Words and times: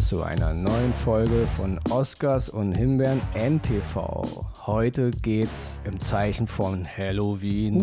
zu 0.00 0.22
einer 0.22 0.54
neuen 0.54 0.94
Folge 0.94 1.46
von 1.56 1.78
Oscars 1.90 2.48
und 2.48 2.72
Himbeeren 2.72 3.20
NTV. 3.34 4.46
Heute 4.66 5.10
geht's 5.10 5.80
im 5.84 6.00
Zeichen 6.00 6.46
von 6.46 6.86
Halloween 6.96 7.76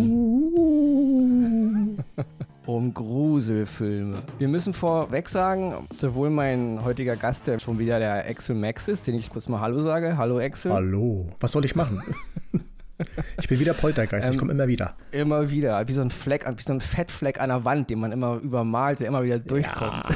um 2.65 2.93
Gruselfilme. 2.93 4.17
Wir 4.39 4.47
müssen 4.47 4.73
vorweg 4.73 5.29
sagen, 5.29 5.87
sowohl 5.95 6.31
mein 6.31 6.83
heutiger 6.83 7.15
Gast, 7.15 7.45
der 7.45 7.59
schon 7.59 7.77
wieder 7.77 7.99
der 7.99 8.27
Axel 8.27 8.55
Max 8.55 8.87
ist, 8.87 9.05
den 9.05 9.15
ich 9.15 9.29
kurz 9.29 9.47
mal 9.47 9.61
Hallo 9.61 9.83
sage. 9.83 10.17
Hallo 10.17 10.39
Axel. 10.39 10.73
Hallo. 10.73 11.27
Was 11.39 11.51
soll 11.51 11.65
ich 11.65 11.75
machen? 11.75 12.01
Ich 13.39 13.47
bin 13.47 13.59
wieder 13.59 13.75
Poltergeist, 13.75 14.27
ähm, 14.27 14.33
ich 14.33 14.39
komme 14.39 14.53
immer 14.53 14.67
wieder. 14.67 14.95
Immer 15.11 15.51
wieder, 15.51 15.87
wie 15.87 15.93
so 15.93 16.01
ein 16.01 16.09
Fleck, 16.09 16.47
wie 16.57 16.63
so 16.63 16.73
ein 16.73 16.81
Fettfleck 16.81 17.39
an 17.39 17.49
der 17.49 17.63
Wand, 17.63 17.91
den 17.91 17.99
man 17.99 18.11
immer 18.11 18.37
übermalt, 18.37 19.01
der 19.01 19.07
immer 19.07 19.23
wieder 19.23 19.37
durchkommt. 19.37 20.05
Ja. 20.09 20.15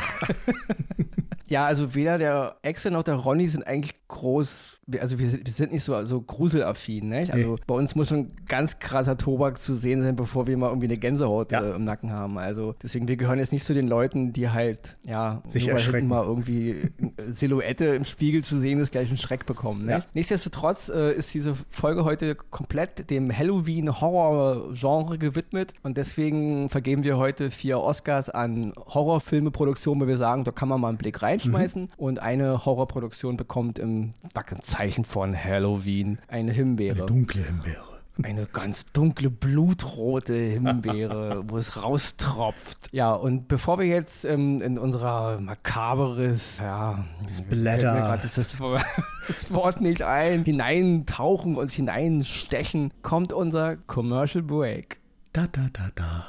Ja, 1.52 1.66
also 1.66 1.94
weder 1.96 2.18
der 2.18 2.55
Axel 2.64 2.91
noch 2.91 3.04
der 3.04 3.16
Ronny 3.16 3.46
sind 3.46 3.68
eigentlich 3.68 3.96
groß, 4.08 4.80
also 5.02 5.20
wir, 5.20 5.34
wir 5.34 5.52
sind 5.52 5.74
nicht 5.74 5.84
so, 5.84 6.02
so 6.05 6.22
gruselaffin, 6.22 7.10
ne? 7.10 7.27
Also 7.30 7.55
nee. 7.55 7.62
bei 7.68 7.76
uns 7.76 7.94
muss 7.94 8.08
schon 8.08 8.30
ganz 8.48 8.80
krasser 8.80 9.18
Tobak 9.18 9.60
zu 9.60 9.76
sehen 9.76 10.02
sein, 10.02 10.16
bevor 10.16 10.48
wir 10.48 10.55
mal 10.58 10.70
irgendwie 10.70 10.88
eine 10.88 10.98
Gänsehaut 10.98 11.52
ja. 11.52 11.62
äh, 11.62 11.76
im 11.76 11.84
Nacken 11.84 12.13
haben. 12.13 12.38
Also 12.38 12.76
deswegen, 12.82 13.10
wir 13.10 13.18
gehören 13.18 13.40
jetzt 13.40 13.52
nicht 13.52 13.66
zu 13.66 13.74
den 13.74 13.90
Leuten, 13.90 14.32
die 14.32 14.49
halt, 14.49 14.96
ja, 15.05 15.44
sich 15.46 15.68
erschrecken. 15.68 16.07
mal 16.07 16.24
irgendwie 16.24 16.90
Silhouette 17.27 17.85
im 17.85 18.05
Spiegel 18.05 18.46
zu 18.46 18.57
sehen 18.57 18.79
ist, 18.79 18.94
gleich 18.94 19.10
einen 19.10 19.18
Schreck 19.18 19.46
bekommen, 19.46 19.85
ne? 19.85 19.91
Ja. 19.91 20.05
Nichtsdestotrotz 20.13 20.88
äh, 20.88 21.13
ist 21.13 21.34
diese 21.34 21.55
Folge 21.70 22.05
heute 22.05 22.35
komplett 22.35 23.10
dem 23.10 23.38
Halloween-Horror-Genre 23.38 25.18
gewidmet 25.18 25.74
und 25.84 25.98
deswegen 25.98 26.70
vergeben 26.70 27.04
wir 27.04 27.18
heute 27.18 27.52
vier 27.52 27.82
Oscars 27.82 28.29
an 28.29 28.72
Horrorfilme-Produktionen, 28.77 29.99
wo 29.99 30.07
wir 30.07 30.16
sagen, 30.16 30.46
da 30.46 30.52
kann 30.52 30.70
man 30.70 30.79
mal 30.79 30.90
einen 30.90 30.98
Blick 30.98 31.22
rein 31.22 31.41
reinschmeißen 31.42 31.84
mhm. 31.84 31.90
und 31.98 32.20
eine 32.20 32.66
Horrorproduktion 32.66 33.38
bekommt 33.38 33.80
im 33.80 34.12
Backenzeichen 34.34 35.06
von 35.06 35.36
Halloween 35.36 36.20
eine 36.28 36.52
Himbeere. 36.52 36.98
Eine 36.98 37.06
dunkle 37.06 37.44
Himbeere. 37.44 37.92
Eine 38.24 38.46
ganz 38.46 38.86
dunkle, 38.92 39.30
blutrote 39.30 40.36
Himbeere, 40.36 41.44
wo 41.48 41.58
es 41.58 41.82
raustropft. 41.82 42.90
Ja, 42.92 43.14
und 43.14 43.48
bevor 43.48 43.80
wir 43.80 43.88
jetzt 43.88 44.26
ähm, 44.26 44.62
in 44.62 44.78
unserer 44.78 45.40
makaberes, 45.40 46.60
ja, 46.60 47.06
Splatter, 47.28 48.20
das, 48.22 48.36
das 49.28 49.52
Wort 49.52 49.82
nicht 49.82 50.04
ein, 50.04 50.44
hineintauchen 50.44 51.56
und 51.56 51.72
hineinstechen, 51.72 52.92
kommt 53.02 53.34
unser 53.34 53.78
Commercial 53.78 54.44
Break. 54.44 55.00
Da, 55.34 55.48
da, 55.48 55.68
da, 55.72 55.88
da. 55.96 56.26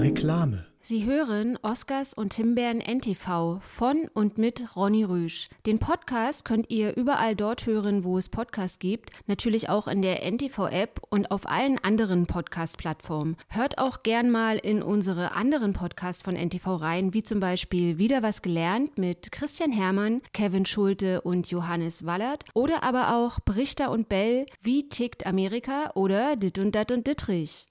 Reklame. 0.00 0.64
Sie 0.80 1.04
hören 1.04 1.58
Oscars 1.60 2.14
und 2.14 2.32
Himbeeren 2.32 2.80
NTV 2.80 3.58
von 3.60 4.08
und 4.14 4.38
mit 4.38 4.74
Ronny 4.74 5.04
Rüsch. 5.04 5.50
Den 5.66 5.78
Podcast 5.78 6.46
könnt 6.46 6.70
ihr 6.70 6.96
überall 6.96 7.36
dort 7.36 7.66
hören, 7.66 8.02
wo 8.02 8.16
es 8.16 8.30
Podcasts 8.30 8.78
gibt, 8.78 9.10
natürlich 9.26 9.68
auch 9.68 9.88
in 9.88 10.00
der 10.00 10.24
NTV-App 10.24 11.02
und 11.10 11.30
auf 11.30 11.46
allen 11.46 11.78
anderen 11.78 12.26
Podcast-Plattformen. 12.26 13.36
Hört 13.48 13.76
auch 13.76 14.02
gern 14.02 14.30
mal 14.30 14.56
in 14.56 14.82
unsere 14.82 15.32
anderen 15.32 15.74
Podcasts 15.74 16.22
von 16.22 16.34
NTV 16.34 16.76
rein, 16.76 17.12
wie 17.12 17.22
zum 17.22 17.40
Beispiel 17.40 17.98
Wieder 17.98 18.22
was 18.22 18.40
gelernt 18.40 18.96
mit 18.96 19.30
Christian 19.32 19.72
Hermann, 19.72 20.22
Kevin 20.32 20.64
Schulte 20.64 21.20
und 21.20 21.50
Johannes 21.50 22.06
Wallert 22.06 22.44
oder 22.54 22.82
aber 22.82 23.14
auch 23.14 23.38
Brichter 23.44 23.90
und 23.90 24.08
Bell, 24.08 24.46
Wie 24.62 24.88
tickt 24.88 25.26
Amerika 25.26 25.90
oder 25.94 26.36
Dit 26.36 26.58
und 26.58 26.74
Dat 26.74 26.90
und 26.90 27.06
Dittrich. 27.06 27.66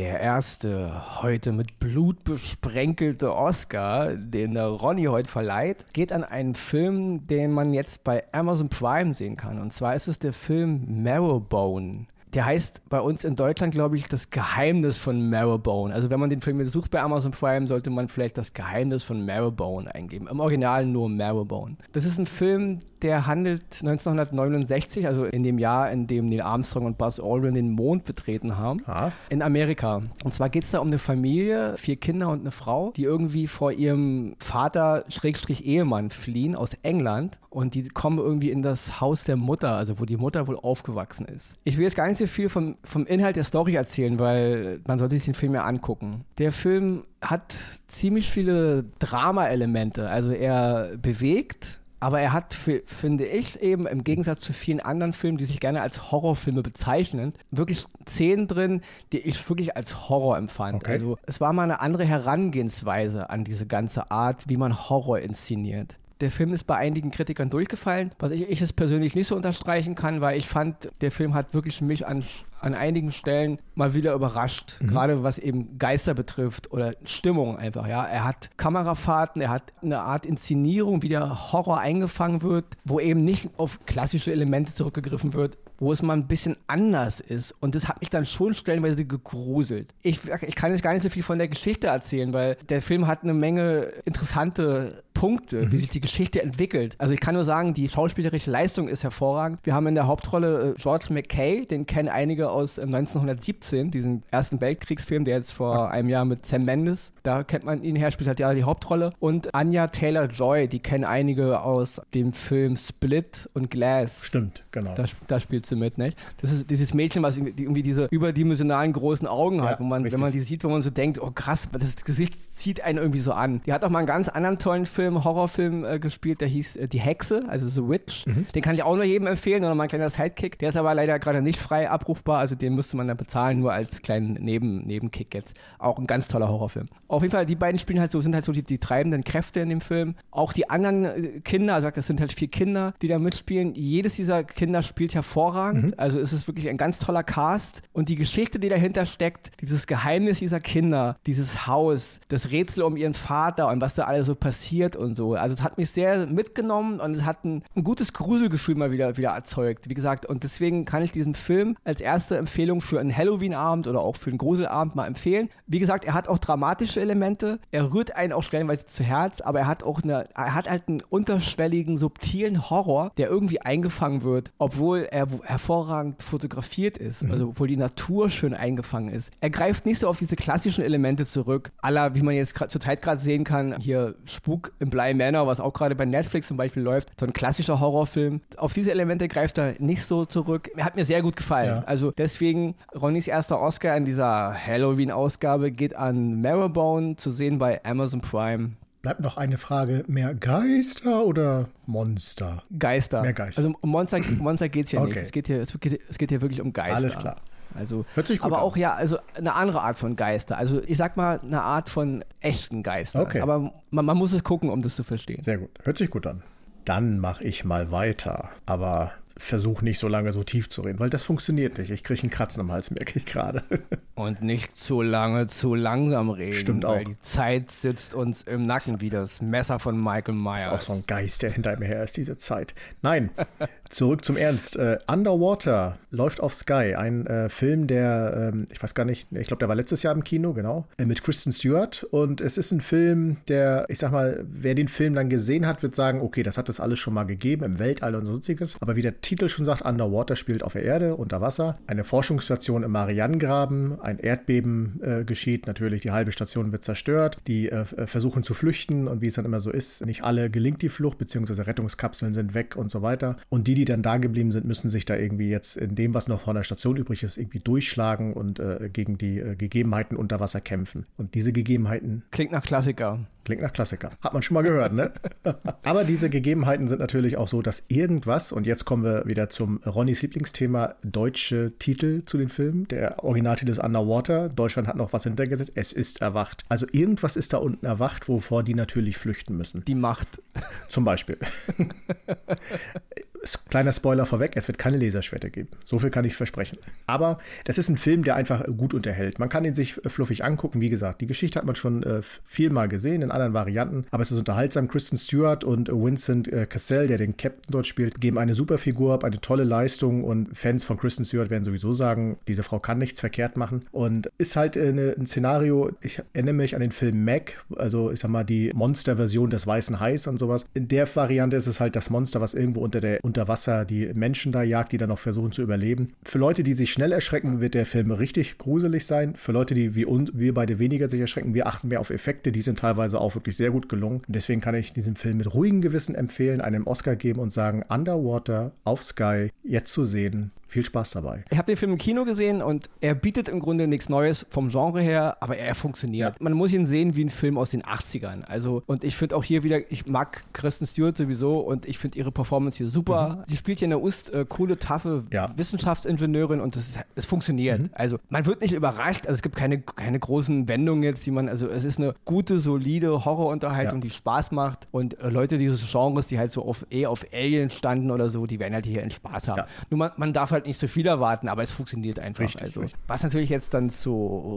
Der 0.00 0.18
erste 0.18 1.20
heute 1.20 1.52
mit 1.52 1.78
Blut 1.78 2.24
besprenkelte 2.24 3.36
Oscar, 3.36 4.16
den 4.16 4.54
der 4.54 4.68
Ronny 4.68 5.04
heute 5.04 5.28
verleiht, 5.28 5.92
geht 5.92 6.10
an 6.10 6.24
einen 6.24 6.54
Film, 6.54 7.26
den 7.26 7.52
man 7.52 7.74
jetzt 7.74 8.02
bei 8.02 8.24
Amazon 8.32 8.70
Prime 8.70 9.12
sehen 9.12 9.36
kann. 9.36 9.60
Und 9.60 9.74
zwar 9.74 9.94
ist 9.94 10.08
es 10.08 10.18
der 10.18 10.32
Film 10.32 11.02
Marrowbone. 11.02 12.06
Der 12.34 12.44
heißt 12.44 12.82
bei 12.88 13.00
uns 13.00 13.24
in 13.24 13.36
Deutschland, 13.36 13.74
glaube 13.74 13.96
ich, 13.96 14.06
das 14.06 14.30
Geheimnis 14.30 14.98
von 14.98 15.30
Marrowbone. 15.30 15.92
Also 15.92 16.10
wenn 16.10 16.20
man 16.20 16.30
den 16.30 16.40
Film 16.40 16.64
sucht 16.68 16.90
bei 16.90 17.00
Amazon 17.00 17.32
Prime, 17.32 17.66
sollte 17.66 17.90
man 17.90 18.08
vielleicht 18.08 18.38
das 18.38 18.52
Geheimnis 18.52 19.02
von 19.02 19.24
Marrowbone 19.26 19.92
eingeben. 19.94 20.28
Im 20.28 20.40
Original 20.40 20.86
nur 20.86 21.08
Marrowbone. 21.08 21.76
Das 21.92 22.04
ist 22.04 22.18
ein 22.18 22.26
Film, 22.26 22.80
der 23.02 23.26
handelt 23.26 23.62
1969, 23.80 25.06
also 25.06 25.24
in 25.24 25.42
dem 25.42 25.58
Jahr, 25.58 25.90
in 25.90 26.06
dem 26.06 26.28
Neil 26.28 26.42
Armstrong 26.42 26.86
und 26.86 26.98
Buzz 26.98 27.18
Aldrin 27.18 27.54
den 27.54 27.70
Mond 27.70 28.04
betreten 28.04 28.58
haben, 28.58 28.82
ah. 28.86 29.10
in 29.28 29.42
Amerika. 29.42 30.02
Und 30.24 30.34
zwar 30.34 30.50
geht 30.50 30.64
es 30.64 30.70
da 30.70 30.78
um 30.80 30.88
eine 30.88 30.98
Familie, 30.98 31.76
vier 31.76 31.96
Kinder 31.96 32.28
und 32.28 32.40
eine 32.40 32.50
Frau, 32.50 32.92
die 32.96 33.04
irgendwie 33.04 33.46
vor 33.46 33.72
ihrem 33.72 34.36
Vater, 34.38 35.04
Schrägstrich 35.08 35.64
Ehemann, 35.64 36.10
fliehen 36.10 36.54
aus 36.54 36.70
England. 36.82 37.38
Und 37.48 37.74
die 37.74 37.88
kommen 37.88 38.18
irgendwie 38.18 38.50
in 38.50 38.62
das 38.62 39.00
Haus 39.00 39.24
der 39.24 39.36
Mutter, 39.36 39.72
also 39.72 39.98
wo 39.98 40.04
die 40.04 40.16
Mutter 40.16 40.46
wohl 40.46 40.56
aufgewachsen 40.56 41.26
ist. 41.26 41.56
Ich 41.64 41.76
will 41.76 41.84
jetzt 41.84 41.96
gar 41.96 42.06
nicht 42.06 42.18
so 42.20 42.26
viel 42.26 42.48
vom, 42.48 42.76
vom 42.84 43.06
Inhalt 43.06 43.36
der 43.36 43.44
Story 43.44 43.74
erzählen, 43.74 44.18
weil 44.18 44.80
man 44.86 44.98
sollte 44.98 45.16
sich 45.16 45.24
den 45.24 45.34
Film 45.34 45.54
ja 45.54 45.64
angucken. 45.64 46.24
Der 46.38 46.52
Film 46.52 47.04
hat 47.20 47.56
ziemlich 47.88 48.30
viele 48.30 48.84
Drama-Elemente. 49.00 50.08
Also 50.08 50.30
er 50.30 50.96
bewegt, 50.96 51.80
aber 52.00 52.20
er 52.20 52.32
hat, 52.32 52.54
für, 52.54 52.82
finde 52.86 53.26
ich, 53.26 53.60
eben 53.60 53.86
im 53.86 54.04
Gegensatz 54.04 54.40
zu 54.40 54.52
vielen 54.52 54.80
anderen 54.80 55.12
Filmen, 55.12 55.36
die 55.36 55.44
sich 55.44 55.60
gerne 55.60 55.82
als 55.82 56.10
Horrorfilme 56.10 56.62
bezeichnen, 56.62 57.34
wirklich 57.50 57.84
Szenen 58.08 58.46
drin, 58.46 58.80
die 59.12 59.18
ich 59.18 59.48
wirklich 59.48 59.76
als 59.76 60.08
Horror 60.08 60.38
empfand. 60.38 60.76
Okay. 60.76 60.92
Also 60.92 61.18
es 61.26 61.40
war 61.40 61.52
mal 61.52 61.64
eine 61.64 61.80
andere 61.80 62.04
Herangehensweise 62.04 63.28
an 63.28 63.44
diese 63.44 63.66
ganze 63.66 64.10
Art, 64.10 64.48
wie 64.48 64.56
man 64.56 64.88
Horror 64.88 65.18
inszeniert. 65.18 65.98
Der 66.20 66.30
Film 66.30 66.52
ist 66.52 66.64
bei 66.64 66.76
einigen 66.76 67.10
Kritikern 67.10 67.50
durchgefallen, 67.50 68.12
was 68.18 68.32
ich, 68.32 68.48
ich 68.48 68.60
es 68.60 68.72
persönlich 68.72 69.14
nicht 69.14 69.26
so 69.26 69.36
unterstreichen 69.36 69.94
kann, 69.94 70.20
weil 70.20 70.38
ich 70.38 70.46
fand, 70.46 70.90
der 71.00 71.10
Film 71.10 71.34
hat 71.34 71.54
wirklich 71.54 71.80
mich 71.80 72.06
an 72.06 72.22
an 72.60 72.74
einigen 72.74 73.12
Stellen 73.12 73.58
mal 73.74 73.94
wieder 73.94 74.12
überrascht, 74.14 74.76
mhm. 74.80 74.88
gerade 74.88 75.22
was 75.22 75.38
eben 75.38 75.78
Geister 75.78 76.14
betrifft 76.14 76.72
oder 76.72 76.92
Stimmung 77.04 77.56
einfach, 77.56 77.86
ja. 77.86 78.04
Er 78.04 78.24
hat 78.24 78.50
Kamerafahrten, 78.56 79.40
er 79.42 79.50
hat 79.50 79.72
eine 79.82 80.00
Art 80.00 80.26
Inszenierung, 80.26 81.02
wie 81.02 81.08
der 81.08 81.52
Horror 81.52 81.80
eingefangen 81.80 82.42
wird, 82.42 82.66
wo 82.84 83.00
eben 83.00 83.24
nicht 83.24 83.48
auf 83.56 83.80
klassische 83.86 84.32
Elemente 84.32 84.74
zurückgegriffen 84.74 85.34
wird, 85.34 85.58
wo 85.78 85.92
es 85.92 86.02
mal 86.02 86.12
ein 86.12 86.26
bisschen 86.26 86.56
anders 86.66 87.20
ist. 87.20 87.54
Und 87.60 87.74
das 87.74 87.88
hat 87.88 88.00
mich 88.00 88.10
dann 88.10 88.26
schon 88.26 88.52
stellenweise 88.52 89.04
gegruselt. 89.06 89.94
Ich, 90.02 90.20
ich 90.46 90.54
kann 90.54 90.72
jetzt 90.72 90.82
gar 90.82 90.92
nicht 90.92 91.02
so 91.02 91.08
viel 91.08 91.22
von 91.22 91.38
der 91.38 91.48
Geschichte 91.48 91.86
erzählen, 91.86 92.32
weil 92.34 92.56
der 92.68 92.82
Film 92.82 93.06
hat 93.06 93.22
eine 93.22 93.32
Menge 93.32 93.84
interessante 94.04 95.02
Punkte, 95.20 95.66
mhm. 95.66 95.72
wie 95.72 95.76
sich 95.76 95.90
die 95.90 96.00
Geschichte 96.00 96.40
entwickelt. 96.40 96.94
Also 96.96 97.12
ich 97.12 97.20
kann 97.20 97.34
nur 97.34 97.44
sagen, 97.44 97.74
die 97.74 97.90
schauspielerische 97.90 98.50
Leistung 98.50 98.88
ist 98.88 99.02
hervorragend. 99.02 99.58
Wir 99.64 99.74
haben 99.74 99.86
in 99.86 99.94
der 99.94 100.06
Hauptrolle 100.06 100.70
äh, 100.70 100.74
George 100.80 101.08
McKay, 101.10 101.66
den 101.66 101.84
kennen 101.84 102.08
einige 102.08 102.48
aus 102.48 102.78
1917, 102.78 103.88
äh, 103.88 103.90
diesen 103.90 104.22
ersten 104.30 104.62
Weltkriegsfilm, 104.62 105.26
der 105.26 105.36
jetzt 105.36 105.52
vor 105.52 105.90
einem 105.90 106.08
Jahr 106.08 106.24
mit 106.24 106.46
Sam 106.46 106.64
Mendes, 106.64 107.12
da 107.22 107.44
kennt 107.44 107.64
man 107.64 107.84
ihn 107.84 107.96
her, 107.96 108.10
spielt 108.12 108.28
halt 108.28 108.40
ja 108.40 108.54
die 108.54 108.64
Hauptrolle. 108.64 109.12
Und 109.20 109.54
Anya 109.54 109.88
Taylor-Joy, 109.88 110.68
die 110.68 110.78
kennen 110.78 111.04
einige 111.04 111.60
aus 111.60 112.00
dem 112.14 112.32
Film 112.32 112.76
Split 112.76 113.50
und 113.52 113.70
Glass. 113.70 114.24
Stimmt, 114.24 114.64
genau. 114.70 114.94
Da, 114.94 115.04
da 115.26 115.38
spielt 115.38 115.66
sie 115.66 115.76
mit, 115.76 115.98
nicht? 115.98 116.16
Das 116.40 116.50
ist 116.50 116.70
dieses 116.70 116.94
Mädchen, 116.94 117.22
was 117.22 117.36
irgendwie 117.36 117.82
diese 117.82 118.06
überdimensionalen 118.10 118.94
großen 118.94 119.28
Augen 119.28 119.60
hat, 119.60 119.72
ja, 119.72 119.80
wo 119.80 119.84
man, 119.84 120.02
richtig. 120.02 120.14
wenn 120.14 120.24
man 120.24 120.32
die 120.32 120.40
sieht, 120.40 120.64
wo 120.64 120.70
man 120.70 120.80
so 120.80 120.88
denkt, 120.88 121.20
oh 121.20 121.30
krass, 121.30 121.68
das 121.70 122.06
Gesicht 122.06 122.32
zieht 122.60 122.84
einen 122.84 122.98
irgendwie 122.98 123.20
so 123.20 123.32
an. 123.32 123.60
Die 123.66 123.72
hat 123.72 123.82
auch 123.84 123.90
mal 123.90 123.98
einen 123.98 124.06
ganz 124.06 124.28
anderen 124.28 124.58
tollen 124.58 124.86
Film, 124.86 125.24
Horrorfilm 125.24 125.84
äh, 125.84 125.98
gespielt, 125.98 126.40
der 126.40 126.48
hieß 126.48 126.76
äh, 126.76 126.88
Die 126.88 127.00
Hexe, 127.00 127.44
also 127.48 127.66
The 127.68 127.88
Witch. 127.88 128.26
Mhm. 128.26 128.46
Den 128.54 128.62
kann 128.62 128.74
ich 128.74 128.82
auch 128.82 128.94
nur 128.94 129.04
jedem 129.04 129.26
empfehlen, 129.26 129.64
oder 129.64 129.74
mein 129.74 129.88
kleiner 129.88 130.10
Sidekick. 130.10 130.58
Der 130.58 130.68
ist 130.68 130.76
aber 130.76 130.94
leider 130.94 131.18
gerade 131.18 131.42
nicht 131.42 131.58
frei 131.58 131.90
abrufbar, 131.90 132.38
also 132.38 132.54
den 132.54 132.74
müsste 132.74 132.96
man 132.96 133.08
dann 133.08 133.16
bezahlen, 133.16 133.58
nur 133.58 133.72
als 133.72 134.02
kleinen 134.02 134.34
Neben 134.34 134.86
Nebenkick 134.86 135.34
jetzt. 135.34 135.56
Auch 135.78 135.98
ein 135.98 136.06
ganz 136.06 136.28
toller 136.28 136.48
Horrorfilm. 136.48 136.86
Auf 137.08 137.22
jeden 137.22 137.32
Fall, 137.32 137.46
die 137.46 137.56
beiden 137.56 137.78
spielen 137.78 138.00
halt 138.00 138.10
so, 138.10 138.20
sind 138.20 138.34
halt 138.34 138.44
so 138.44 138.52
die, 138.52 138.62
die 138.62 138.78
treibenden 138.78 139.24
Kräfte 139.24 139.60
in 139.60 139.68
dem 139.68 139.80
Film. 139.80 140.14
Auch 140.30 140.52
die 140.52 140.68
anderen 140.68 141.04
äh, 141.04 141.40
Kinder, 141.40 141.74
also 141.74 141.90
das 141.90 142.06
sind 142.06 142.20
halt 142.20 142.32
vier 142.32 142.48
Kinder, 142.48 142.94
die 143.02 143.08
da 143.08 143.18
mitspielen. 143.18 143.74
Jedes 143.74 144.16
dieser 144.16 144.44
Kinder 144.44 144.82
spielt 144.82 145.14
hervorragend. 145.14 145.92
Mhm. 145.92 145.94
Also 145.96 146.18
es 146.18 146.32
ist 146.32 146.46
wirklich 146.46 146.68
ein 146.68 146.76
ganz 146.76 146.98
toller 146.98 147.22
Cast. 147.22 147.82
Und 147.92 148.08
die 148.08 148.16
Geschichte, 148.16 148.58
die 148.58 148.68
dahinter 148.68 149.06
steckt, 149.06 149.50
dieses 149.60 149.86
Geheimnis 149.86 150.38
dieser 150.38 150.60
Kinder, 150.60 151.16
dieses 151.26 151.66
Haus, 151.66 152.20
das 152.28 152.49
Rätsel 152.50 152.82
um 152.82 152.96
ihren 152.96 153.14
Vater 153.14 153.68
und 153.68 153.80
was 153.80 153.94
da 153.94 154.04
alles 154.04 154.26
so 154.26 154.34
passiert 154.34 154.96
und 154.96 155.14
so. 155.14 155.34
Also 155.34 155.54
es 155.54 155.62
hat 155.62 155.78
mich 155.78 155.90
sehr 155.90 156.26
mitgenommen 156.26 157.00
und 157.00 157.14
es 157.14 157.24
hat 157.24 157.44
ein, 157.44 157.62
ein 157.74 157.84
gutes 157.84 158.12
Gruselgefühl 158.12 158.74
mal 158.74 158.90
wieder, 158.90 159.16
wieder 159.16 159.30
erzeugt. 159.30 159.88
Wie 159.88 159.94
gesagt, 159.94 160.26
und 160.26 160.44
deswegen 160.44 160.84
kann 160.84 161.02
ich 161.02 161.12
diesen 161.12 161.34
Film 161.34 161.76
als 161.84 162.00
erste 162.00 162.36
Empfehlung 162.36 162.80
für 162.80 163.00
einen 163.00 163.16
Halloween-Abend 163.16 163.86
oder 163.86 164.00
auch 164.00 164.16
für 164.16 164.30
einen 164.30 164.38
Gruselabend 164.38 164.94
mal 164.94 165.06
empfehlen. 165.06 165.48
Wie 165.66 165.78
gesagt, 165.78 166.04
er 166.04 166.14
hat 166.14 166.28
auch 166.28 166.38
dramatische 166.38 167.00
Elemente. 167.00 167.60
Er 167.70 167.92
rührt 167.92 168.16
einen 168.16 168.32
auch 168.32 168.42
stellenweise 168.42 168.86
zu 168.86 169.02
Herz, 169.02 169.40
aber 169.40 169.60
er 169.60 169.66
hat 169.66 169.82
auch 169.82 170.02
eine, 170.02 170.28
er 170.34 170.54
hat 170.54 170.68
halt 170.68 170.88
einen 170.88 171.02
unterschwelligen, 171.08 171.98
subtilen 171.98 172.70
Horror, 172.70 173.12
der 173.16 173.28
irgendwie 173.28 173.60
eingefangen 173.60 174.22
wird, 174.22 174.52
obwohl 174.58 175.06
er 175.10 175.28
hervorragend 175.42 176.22
fotografiert 176.22 176.98
ist, 176.98 177.22
mhm. 177.22 177.30
also 177.30 177.48
obwohl 177.48 177.68
die 177.68 177.76
Natur 177.76 178.30
schön 178.30 178.54
eingefangen 178.54 179.12
ist. 179.12 179.30
Er 179.40 179.50
greift 179.50 179.86
nicht 179.86 179.98
so 179.98 180.08
auf 180.08 180.18
diese 180.18 180.36
klassischen 180.36 180.84
Elemente 180.84 181.26
zurück, 181.26 181.72
aller, 181.82 182.14
wie 182.14 182.22
man 182.22 182.34
jetzt 182.34 182.39
zur 182.46 182.80
Zeit 182.80 183.02
gerade 183.02 183.20
sehen 183.20 183.44
kann, 183.44 183.76
hier 183.80 184.14
Spuk 184.24 184.72
im 184.78 184.90
Bly 184.90 185.14
Manor, 185.14 185.46
was 185.46 185.60
auch 185.60 185.72
gerade 185.72 185.94
bei 185.94 186.04
Netflix 186.04 186.48
zum 186.48 186.56
Beispiel 186.56 186.82
läuft, 186.82 187.18
so 187.18 187.26
ein 187.26 187.32
klassischer 187.32 187.80
Horrorfilm. 187.80 188.40
Auf 188.56 188.72
diese 188.72 188.90
Elemente 188.90 189.28
greift 189.28 189.58
er 189.58 189.74
nicht 189.78 190.04
so 190.04 190.24
zurück. 190.24 190.70
Er 190.76 190.84
hat 190.84 190.96
mir 190.96 191.04
sehr 191.04 191.22
gut 191.22 191.36
gefallen. 191.36 191.68
Ja. 191.68 191.84
Also 191.86 192.12
deswegen, 192.12 192.74
Ronnys 192.94 193.26
erster 193.26 193.60
Oscar 193.60 193.96
in 193.96 194.04
dieser 194.04 194.54
Halloween-Ausgabe 194.54 195.70
geht 195.70 195.94
an 195.94 196.40
Marrowbone, 196.40 197.16
zu 197.16 197.30
sehen 197.30 197.58
bei 197.58 197.84
Amazon 197.84 198.20
Prime. 198.20 198.72
Bleibt 199.02 199.20
noch 199.20 199.38
eine 199.38 199.56
Frage: 199.56 200.04
Mehr 200.08 200.34
Geister 200.34 201.24
oder 201.24 201.68
Monster? 201.86 202.62
Geister. 202.78 203.22
Mehr 203.22 203.32
Geister. 203.32 203.62
Also 203.62 203.74
um 203.80 203.90
Monster, 203.90 204.20
Monster 204.38 204.68
geht 204.68 204.84
es 204.84 204.90
hier 204.90 205.00
okay. 205.00 205.08
nicht. 205.08 205.22
Es 205.22 205.32
geht 205.32 205.46
hier, 205.46 205.60
es, 205.60 205.80
geht, 205.80 206.00
es 206.08 206.18
geht 206.18 206.28
hier 206.28 206.42
wirklich 206.42 206.60
um 206.60 206.72
Geister. 206.72 206.96
Alles 206.96 207.16
klar. 207.16 207.36
Also, 207.74 208.04
Hört 208.14 208.26
sich 208.28 208.38
gut 208.38 208.46
aber 208.46 208.58
an. 208.58 208.62
auch 208.64 208.76
ja, 208.76 208.94
also 208.94 209.18
eine 209.36 209.54
andere 209.54 209.82
Art 209.82 209.96
von 209.96 210.16
Geister. 210.16 210.58
Also 210.58 210.82
ich 210.86 210.96
sag 210.98 211.16
mal 211.16 211.40
eine 211.40 211.62
Art 211.62 211.88
von 211.88 212.24
echten 212.40 212.82
Geister. 212.82 213.22
Okay. 213.22 213.40
Aber 213.40 213.72
man, 213.90 214.04
man 214.04 214.16
muss 214.16 214.32
es 214.32 214.42
gucken, 214.44 214.70
um 214.70 214.82
das 214.82 214.96
zu 214.96 215.04
verstehen. 215.04 215.40
Sehr 215.42 215.58
gut. 215.58 215.70
Hört 215.82 215.98
sich 215.98 216.10
gut 216.10 216.26
an. 216.26 216.42
Dann 216.84 217.18
mache 217.18 217.44
ich 217.44 217.64
mal 217.64 217.92
weiter. 217.92 218.48
Aber 218.66 219.12
versuch 219.40 219.82
nicht 219.82 219.98
so 219.98 220.08
lange 220.08 220.32
so 220.32 220.44
tief 220.44 220.68
zu 220.68 220.82
reden, 220.82 220.98
weil 221.00 221.10
das 221.10 221.24
funktioniert 221.24 221.78
nicht. 221.78 221.90
Ich 221.90 222.04
kriege 222.04 222.20
einen 222.22 222.30
Kratzen 222.30 222.60
am 222.60 222.70
Hals, 222.70 222.90
merke 222.90 223.18
ich 223.18 223.24
gerade. 223.24 223.64
Und 224.14 224.42
nicht 224.42 224.76
zu 224.76 225.00
lange 225.00 225.46
zu 225.46 225.74
langsam 225.74 226.28
reden. 226.30 226.52
Stimmt 226.52 226.84
auch. 226.84 226.96
Weil 226.96 227.04
die 227.04 227.20
Zeit 227.22 227.70
sitzt 227.70 228.14
uns 228.14 228.42
im 228.42 228.66
Nacken 228.66 229.00
wie 229.00 229.08
das 229.08 229.40
Messer 229.40 229.78
von 229.78 230.00
Michael 230.00 230.34
Myers. 230.34 230.62
Ist 230.62 230.68
auch 230.68 230.80
so 230.80 230.92
ein 230.92 231.04
Geist, 231.06 231.42
der 231.42 231.50
hinter 231.52 231.78
mir 231.78 231.86
her 231.86 232.04
ist, 232.04 232.16
diese 232.18 232.36
Zeit. 232.36 232.74
Nein, 233.00 233.30
zurück 233.88 234.24
zum 234.24 234.36
Ernst. 234.36 234.76
Uh, 234.76 234.96
Underwater 235.10 235.98
läuft 236.10 236.40
auf 236.40 236.52
Sky. 236.52 236.94
Ein 236.94 237.26
uh, 237.26 237.48
Film, 237.48 237.86
der, 237.86 238.52
uh, 238.54 238.64
ich 238.70 238.82
weiß 238.82 238.94
gar 238.94 239.06
nicht, 239.06 239.28
ich 239.32 239.46
glaube, 239.46 239.60
der 239.60 239.68
war 239.68 239.76
letztes 239.76 240.02
Jahr 240.02 240.14
im 240.14 240.22
Kino, 240.22 240.52
genau, 240.52 240.86
äh, 240.98 241.06
mit 241.06 241.22
Kristen 241.22 241.52
Stewart. 241.52 242.04
Und 242.04 242.42
es 242.42 242.58
ist 242.58 242.72
ein 242.72 242.82
Film, 242.82 243.38
der, 243.48 243.86
ich 243.88 243.98
sag 243.98 244.12
mal, 244.12 244.44
wer 244.46 244.74
den 244.74 244.88
Film 244.88 245.14
dann 245.14 245.30
gesehen 245.30 245.66
hat, 245.66 245.82
wird 245.82 245.94
sagen, 245.94 246.20
okay, 246.20 246.42
das 246.42 246.58
hat 246.58 246.68
es 246.68 246.78
alles 246.78 246.98
schon 246.98 247.14
mal 247.14 247.24
gegeben 247.24 247.64
im 247.64 247.78
Weltall 247.78 248.14
und 248.14 248.26
sonstiges. 248.26 248.76
Aber 248.80 248.96
wie 248.96 249.02
der 249.02 249.20
Titel 249.30 249.48
schon 249.48 249.64
sagt, 249.64 249.82
Underwater 249.82 250.34
spielt 250.34 250.64
auf 250.64 250.72
der 250.72 250.82
Erde, 250.82 251.14
unter 251.14 251.40
Wasser. 251.40 251.78
Eine 251.86 252.02
Forschungsstation 252.02 252.82
im 252.82 252.90
Marianengraben, 252.90 254.00
ein 254.00 254.18
Erdbeben 254.18 255.00
äh, 255.04 255.24
geschieht, 255.24 255.68
natürlich 255.68 256.00
die 256.00 256.10
halbe 256.10 256.32
Station 256.32 256.72
wird 256.72 256.82
zerstört. 256.82 257.38
Die 257.46 257.68
äh, 257.68 257.84
äh, 257.96 258.06
versuchen 258.08 258.42
zu 258.42 258.54
flüchten 258.54 259.06
und 259.06 259.20
wie 259.20 259.28
es 259.28 259.34
dann 259.34 259.44
immer 259.44 259.60
so 259.60 259.70
ist, 259.70 260.04
nicht 260.04 260.24
alle 260.24 260.50
gelingt 260.50 260.82
die 260.82 260.88
Flucht, 260.88 261.18
beziehungsweise 261.18 261.64
Rettungskapseln 261.64 262.34
sind 262.34 262.54
weg 262.54 262.74
und 262.74 262.90
so 262.90 263.02
weiter. 263.02 263.36
Und 263.48 263.68
die, 263.68 263.74
die 263.74 263.84
dann 263.84 264.02
da 264.02 264.16
geblieben 264.16 264.50
sind, 264.50 264.66
müssen 264.66 264.88
sich 264.88 265.04
da 265.04 265.14
irgendwie 265.14 265.48
jetzt 265.48 265.76
in 265.76 265.94
dem, 265.94 266.12
was 266.12 266.26
noch 266.26 266.40
von 266.40 266.56
der 266.56 266.64
Station 266.64 266.96
übrig 266.96 267.22
ist, 267.22 267.38
irgendwie 267.38 267.60
durchschlagen 267.60 268.32
und 268.32 268.58
äh, 268.58 268.90
gegen 268.92 269.16
die 269.16 269.38
äh, 269.38 269.54
Gegebenheiten 269.54 270.16
unter 270.16 270.40
Wasser 270.40 270.60
kämpfen. 270.60 271.06
Und 271.16 271.36
diese 271.36 271.52
Gegebenheiten. 271.52 272.24
Klingt 272.32 272.50
nach 272.50 272.64
Klassiker. 272.64 273.20
Klingt 273.50 273.64
nach 273.64 273.72
Klassiker. 273.72 274.12
Hat 274.20 274.32
man 274.32 274.44
schon 274.44 274.54
mal 274.54 274.62
gehört, 274.62 274.92
ne? 274.92 275.12
Aber 275.82 276.04
diese 276.04 276.30
Gegebenheiten 276.30 276.86
sind 276.86 277.00
natürlich 277.00 277.36
auch 277.36 277.48
so, 277.48 277.62
dass 277.62 277.84
irgendwas, 277.88 278.52
und 278.52 278.64
jetzt 278.64 278.84
kommen 278.84 279.02
wir 279.02 279.26
wieder 279.26 279.48
zum 279.50 279.78
Ronnys 279.78 280.22
Lieblingsthema, 280.22 280.94
deutsche 281.02 281.76
Titel 281.80 282.24
zu 282.26 282.38
den 282.38 282.48
Filmen. 282.48 282.86
Der 282.86 283.24
Originaltitel 283.24 283.72
ist 283.72 283.80
Underwater. 283.80 284.50
Deutschland 284.50 284.86
hat 284.86 284.94
noch 284.94 285.12
was 285.12 285.24
hintergesetzt. 285.24 285.72
Es 285.74 285.92
ist 285.92 286.20
erwacht. 286.20 286.64
Also 286.68 286.86
irgendwas 286.92 287.34
ist 287.34 287.52
da 287.52 287.56
unten 287.56 287.86
erwacht, 287.86 288.28
wovor 288.28 288.62
die 288.62 288.74
natürlich 288.74 289.18
flüchten 289.18 289.56
müssen. 289.56 289.84
Die 289.84 289.96
Macht. 289.96 290.40
Zum 290.88 291.04
Beispiel. 291.04 291.38
Kleiner 293.70 293.92
Spoiler 293.92 294.26
vorweg, 294.26 294.52
es 294.54 294.68
wird 294.68 294.78
keine 294.78 294.98
Laserschwerte 294.98 295.50
geben. 295.50 295.68
So 295.84 295.98
viel 295.98 296.10
kann 296.10 296.24
ich 296.24 296.36
versprechen. 296.36 296.78
Aber 297.06 297.38
das 297.64 297.78
ist 297.78 297.88
ein 297.88 297.96
Film, 297.96 298.22
der 298.22 298.36
einfach 298.36 298.64
gut 298.76 298.94
unterhält. 298.94 299.38
Man 299.38 299.48
kann 299.48 299.64
ihn 299.64 299.74
sich 299.74 299.94
fluffig 299.94 300.44
angucken. 300.44 300.80
Wie 300.80 300.90
gesagt, 300.90 301.20
die 301.20 301.26
Geschichte 301.26 301.58
hat 301.58 301.66
man 301.66 301.76
schon 301.76 302.02
äh, 302.02 302.20
viel 302.46 302.70
mal 302.70 302.88
gesehen 302.88 303.22
in 303.22 303.30
anderen 303.30 303.54
Varianten, 303.54 304.04
aber 304.10 304.22
es 304.22 304.30
ist 304.30 304.38
unterhaltsam. 304.38 304.88
Kristen 304.88 305.16
Stewart 305.16 305.64
und 305.64 305.88
Vincent 305.88 306.52
äh, 306.52 306.66
Cassell, 306.66 307.06
der 307.06 307.18
den 307.18 307.36
Captain 307.36 307.72
dort 307.72 307.86
spielt, 307.86 308.20
geben 308.20 308.38
eine 308.38 308.54
super 308.54 308.78
Figur 308.78 309.14
ab, 309.14 309.24
eine 309.24 309.40
tolle 309.40 309.64
Leistung 309.64 310.24
und 310.24 310.56
Fans 310.56 310.84
von 310.84 310.96
Kristen 310.96 311.24
Stewart 311.24 311.50
werden 311.50 311.64
sowieso 311.64 311.92
sagen, 311.92 312.38
diese 312.48 312.62
Frau 312.62 312.78
kann 312.78 312.98
nichts 312.98 313.20
verkehrt 313.20 313.56
machen 313.56 313.84
und 313.92 314.30
ist 314.38 314.56
halt 314.56 314.76
eine, 314.76 315.14
ein 315.18 315.26
Szenario, 315.26 315.92
ich 316.00 316.20
erinnere 316.32 316.54
mich 316.54 316.74
an 316.74 316.80
den 316.80 316.92
Film 316.92 317.24
Mac, 317.24 317.64
also 317.76 318.10
ich 318.10 318.20
sag 318.20 318.30
mal 318.30 318.44
die 318.44 318.70
Monster-Version 318.74 319.50
des 319.50 319.66
Weißen 319.66 320.00
Hais 320.00 320.26
und 320.26 320.38
sowas. 320.38 320.66
In 320.74 320.88
der 320.88 321.08
Variante 321.14 321.56
ist 321.56 321.66
es 321.66 321.80
halt 321.80 321.96
das 321.96 322.10
Monster, 322.10 322.40
was 322.40 322.54
irgendwo 322.54 322.80
unter 322.80 323.00
der 323.00 323.22
unter 323.30 323.46
Wasser 323.46 323.84
die 323.84 324.10
Menschen 324.12 324.50
da 324.50 324.64
jagt, 324.64 324.90
die 324.90 324.98
dann 324.98 325.08
noch 325.08 325.20
versuchen 325.20 325.52
zu 325.52 325.62
überleben. 325.62 326.08
Für 326.24 326.38
Leute, 326.38 326.64
die 326.64 326.74
sich 326.74 326.92
schnell 326.92 327.12
erschrecken, 327.12 327.60
wird 327.60 327.74
der 327.74 327.86
Film 327.86 328.10
richtig 328.10 328.58
gruselig 328.58 329.06
sein. 329.06 329.36
Für 329.36 329.52
Leute, 329.52 329.72
die 329.74 329.94
wie 329.94 330.04
uns, 330.04 330.32
wir 330.34 330.52
beide 330.52 330.80
weniger 330.80 331.08
sich 331.08 331.20
erschrecken, 331.20 331.54
wir 331.54 331.68
achten 331.68 331.86
mehr 331.88 332.00
auf 332.00 332.10
Effekte, 332.10 332.50
die 332.50 332.60
sind 332.60 332.80
teilweise 332.80 333.20
auch 333.20 333.36
wirklich 333.36 333.56
sehr 333.56 333.70
gut 333.70 333.88
gelungen. 333.88 334.22
Und 334.26 334.34
deswegen 334.34 334.60
kann 334.60 334.74
ich 334.74 334.92
diesen 334.92 335.14
Film 335.14 335.36
mit 335.36 335.54
ruhigem 335.54 335.80
Gewissen 335.80 336.16
empfehlen, 336.16 336.60
einem 336.60 336.88
Oscar 336.88 337.14
geben 337.14 337.38
und 337.38 337.52
sagen, 337.52 337.84
Underwater 337.88 338.72
auf 338.82 339.04
Sky, 339.04 339.50
jetzt 339.62 339.92
zu 339.92 340.04
sehen, 340.04 340.50
viel 340.70 340.84
Spaß 340.84 341.10
dabei. 341.10 341.44
Ich 341.50 341.58
habe 341.58 341.66
den 341.66 341.76
Film 341.76 341.92
im 341.92 341.98
Kino 341.98 342.24
gesehen 342.24 342.62
und 342.62 342.88
er 343.00 343.14
bietet 343.14 343.48
im 343.48 343.58
Grunde 343.58 343.88
nichts 343.88 344.08
Neues 344.08 344.46
vom 344.50 344.68
Genre 344.68 345.00
her, 345.00 345.36
aber 345.40 345.58
er 345.58 345.74
funktioniert. 345.74 346.36
Ja. 346.38 346.44
Man 346.44 346.52
muss 346.52 346.72
ihn 346.72 346.86
sehen 346.86 347.16
wie 347.16 347.24
ein 347.24 347.30
Film 347.30 347.58
aus 347.58 347.70
den 347.70 347.82
80ern. 347.82 348.44
Also, 348.44 348.82
und 348.86 349.02
ich 349.02 349.16
finde 349.16 349.36
auch 349.36 349.42
hier 349.42 349.64
wieder, 349.64 349.90
ich 349.90 350.06
mag 350.06 350.44
Kristen 350.52 350.86
Stewart 350.86 351.16
sowieso 351.16 351.58
und 351.58 351.86
ich 351.86 351.98
finde 351.98 352.18
ihre 352.18 352.30
Performance 352.30 352.78
hier 352.78 352.88
super. 352.88 353.40
Mhm. 353.40 353.42
Sie 353.46 353.56
spielt 353.56 353.80
hier 353.80 353.86
in 353.86 353.90
der 353.90 354.02
Ust 354.02 354.32
äh, 354.32 354.46
coole, 354.48 354.76
taffe 354.76 355.24
ja. 355.32 355.52
Wissenschaftsingenieurin 355.56 356.60
und 356.60 356.76
es 356.76 357.24
funktioniert. 357.24 357.82
Mhm. 357.82 357.90
Also, 357.92 358.18
man 358.28 358.46
wird 358.46 358.60
nicht 358.60 358.72
überrascht, 358.72 359.26
also 359.26 359.34
es 359.34 359.42
gibt 359.42 359.56
keine, 359.56 359.80
keine 359.80 360.20
großen 360.20 360.68
Wendungen 360.68 361.02
jetzt, 361.02 361.26
die 361.26 361.32
man, 361.32 361.48
also 361.48 361.66
es 361.66 361.82
ist 361.84 361.98
eine 361.98 362.14
gute, 362.24 362.60
solide 362.60 363.24
Horrorunterhaltung, 363.24 363.98
ja. 363.98 364.02
die 364.02 364.10
Spaß 364.10 364.52
macht 364.52 364.86
und 364.92 365.18
äh, 365.18 365.30
Leute 365.30 365.58
dieses 365.58 365.90
Genres, 365.90 366.28
die 366.28 366.38
halt 366.38 366.52
so 366.52 366.64
auf, 366.64 366.86
eh 366.92 367.06
auf 367.06 367.26
Alien 367.32 367.70
standen 367.70 368.12
oder 368.12 368.30
so, 368.30 368.46
die 368.46 368.60
werden 368.60 368.74
halt 368.74 368.86
hier 368.86 369.02
einen 369.02 369.10
Spaß 369.10 369.48
haben. 369.48 369.62
Nur 369.90 369.98
man, 369.98 370.10
man 370.16 370.32
darf 370.32 370.52
halt 370.52 370.59
halt 370.60 370.66
nicht 370.66 370.78
so 370.78 370.86
viel 370.86 371.06
erwarten, 371.06 371.48
aber 371.48 371.62
es 371.62 371.72
funktioniert 371.72 372.18
einfach. 372.18 372.44
Richtig, 372.44 372.62
also, 372.62 372.80
richtig. 372.80 373.00
Was 373.06 373.22
natürlich 373.22 373.48
jetzt 373.48 373.74
dann 373.74 373.90
zu 373.90 374.12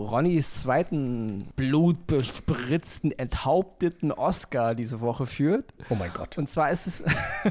Ronnys 0.09 0.61
zweiten 0.61 1.47
blutbespritzten, 1.55 3.11
enthaupteten 3.11 4.11
Oscar 4.11 4.75
diese 4.75 5.01
Woche 5.01 5.25
führt. 5.25 5.73
Oh 5.89 5.95
mein 5.95 6.11
Gott. 6.13 6.37
Und 6.37 6.49
zwar 6.49 6.71
ist 6.71 6.87
es, 6.87 7.03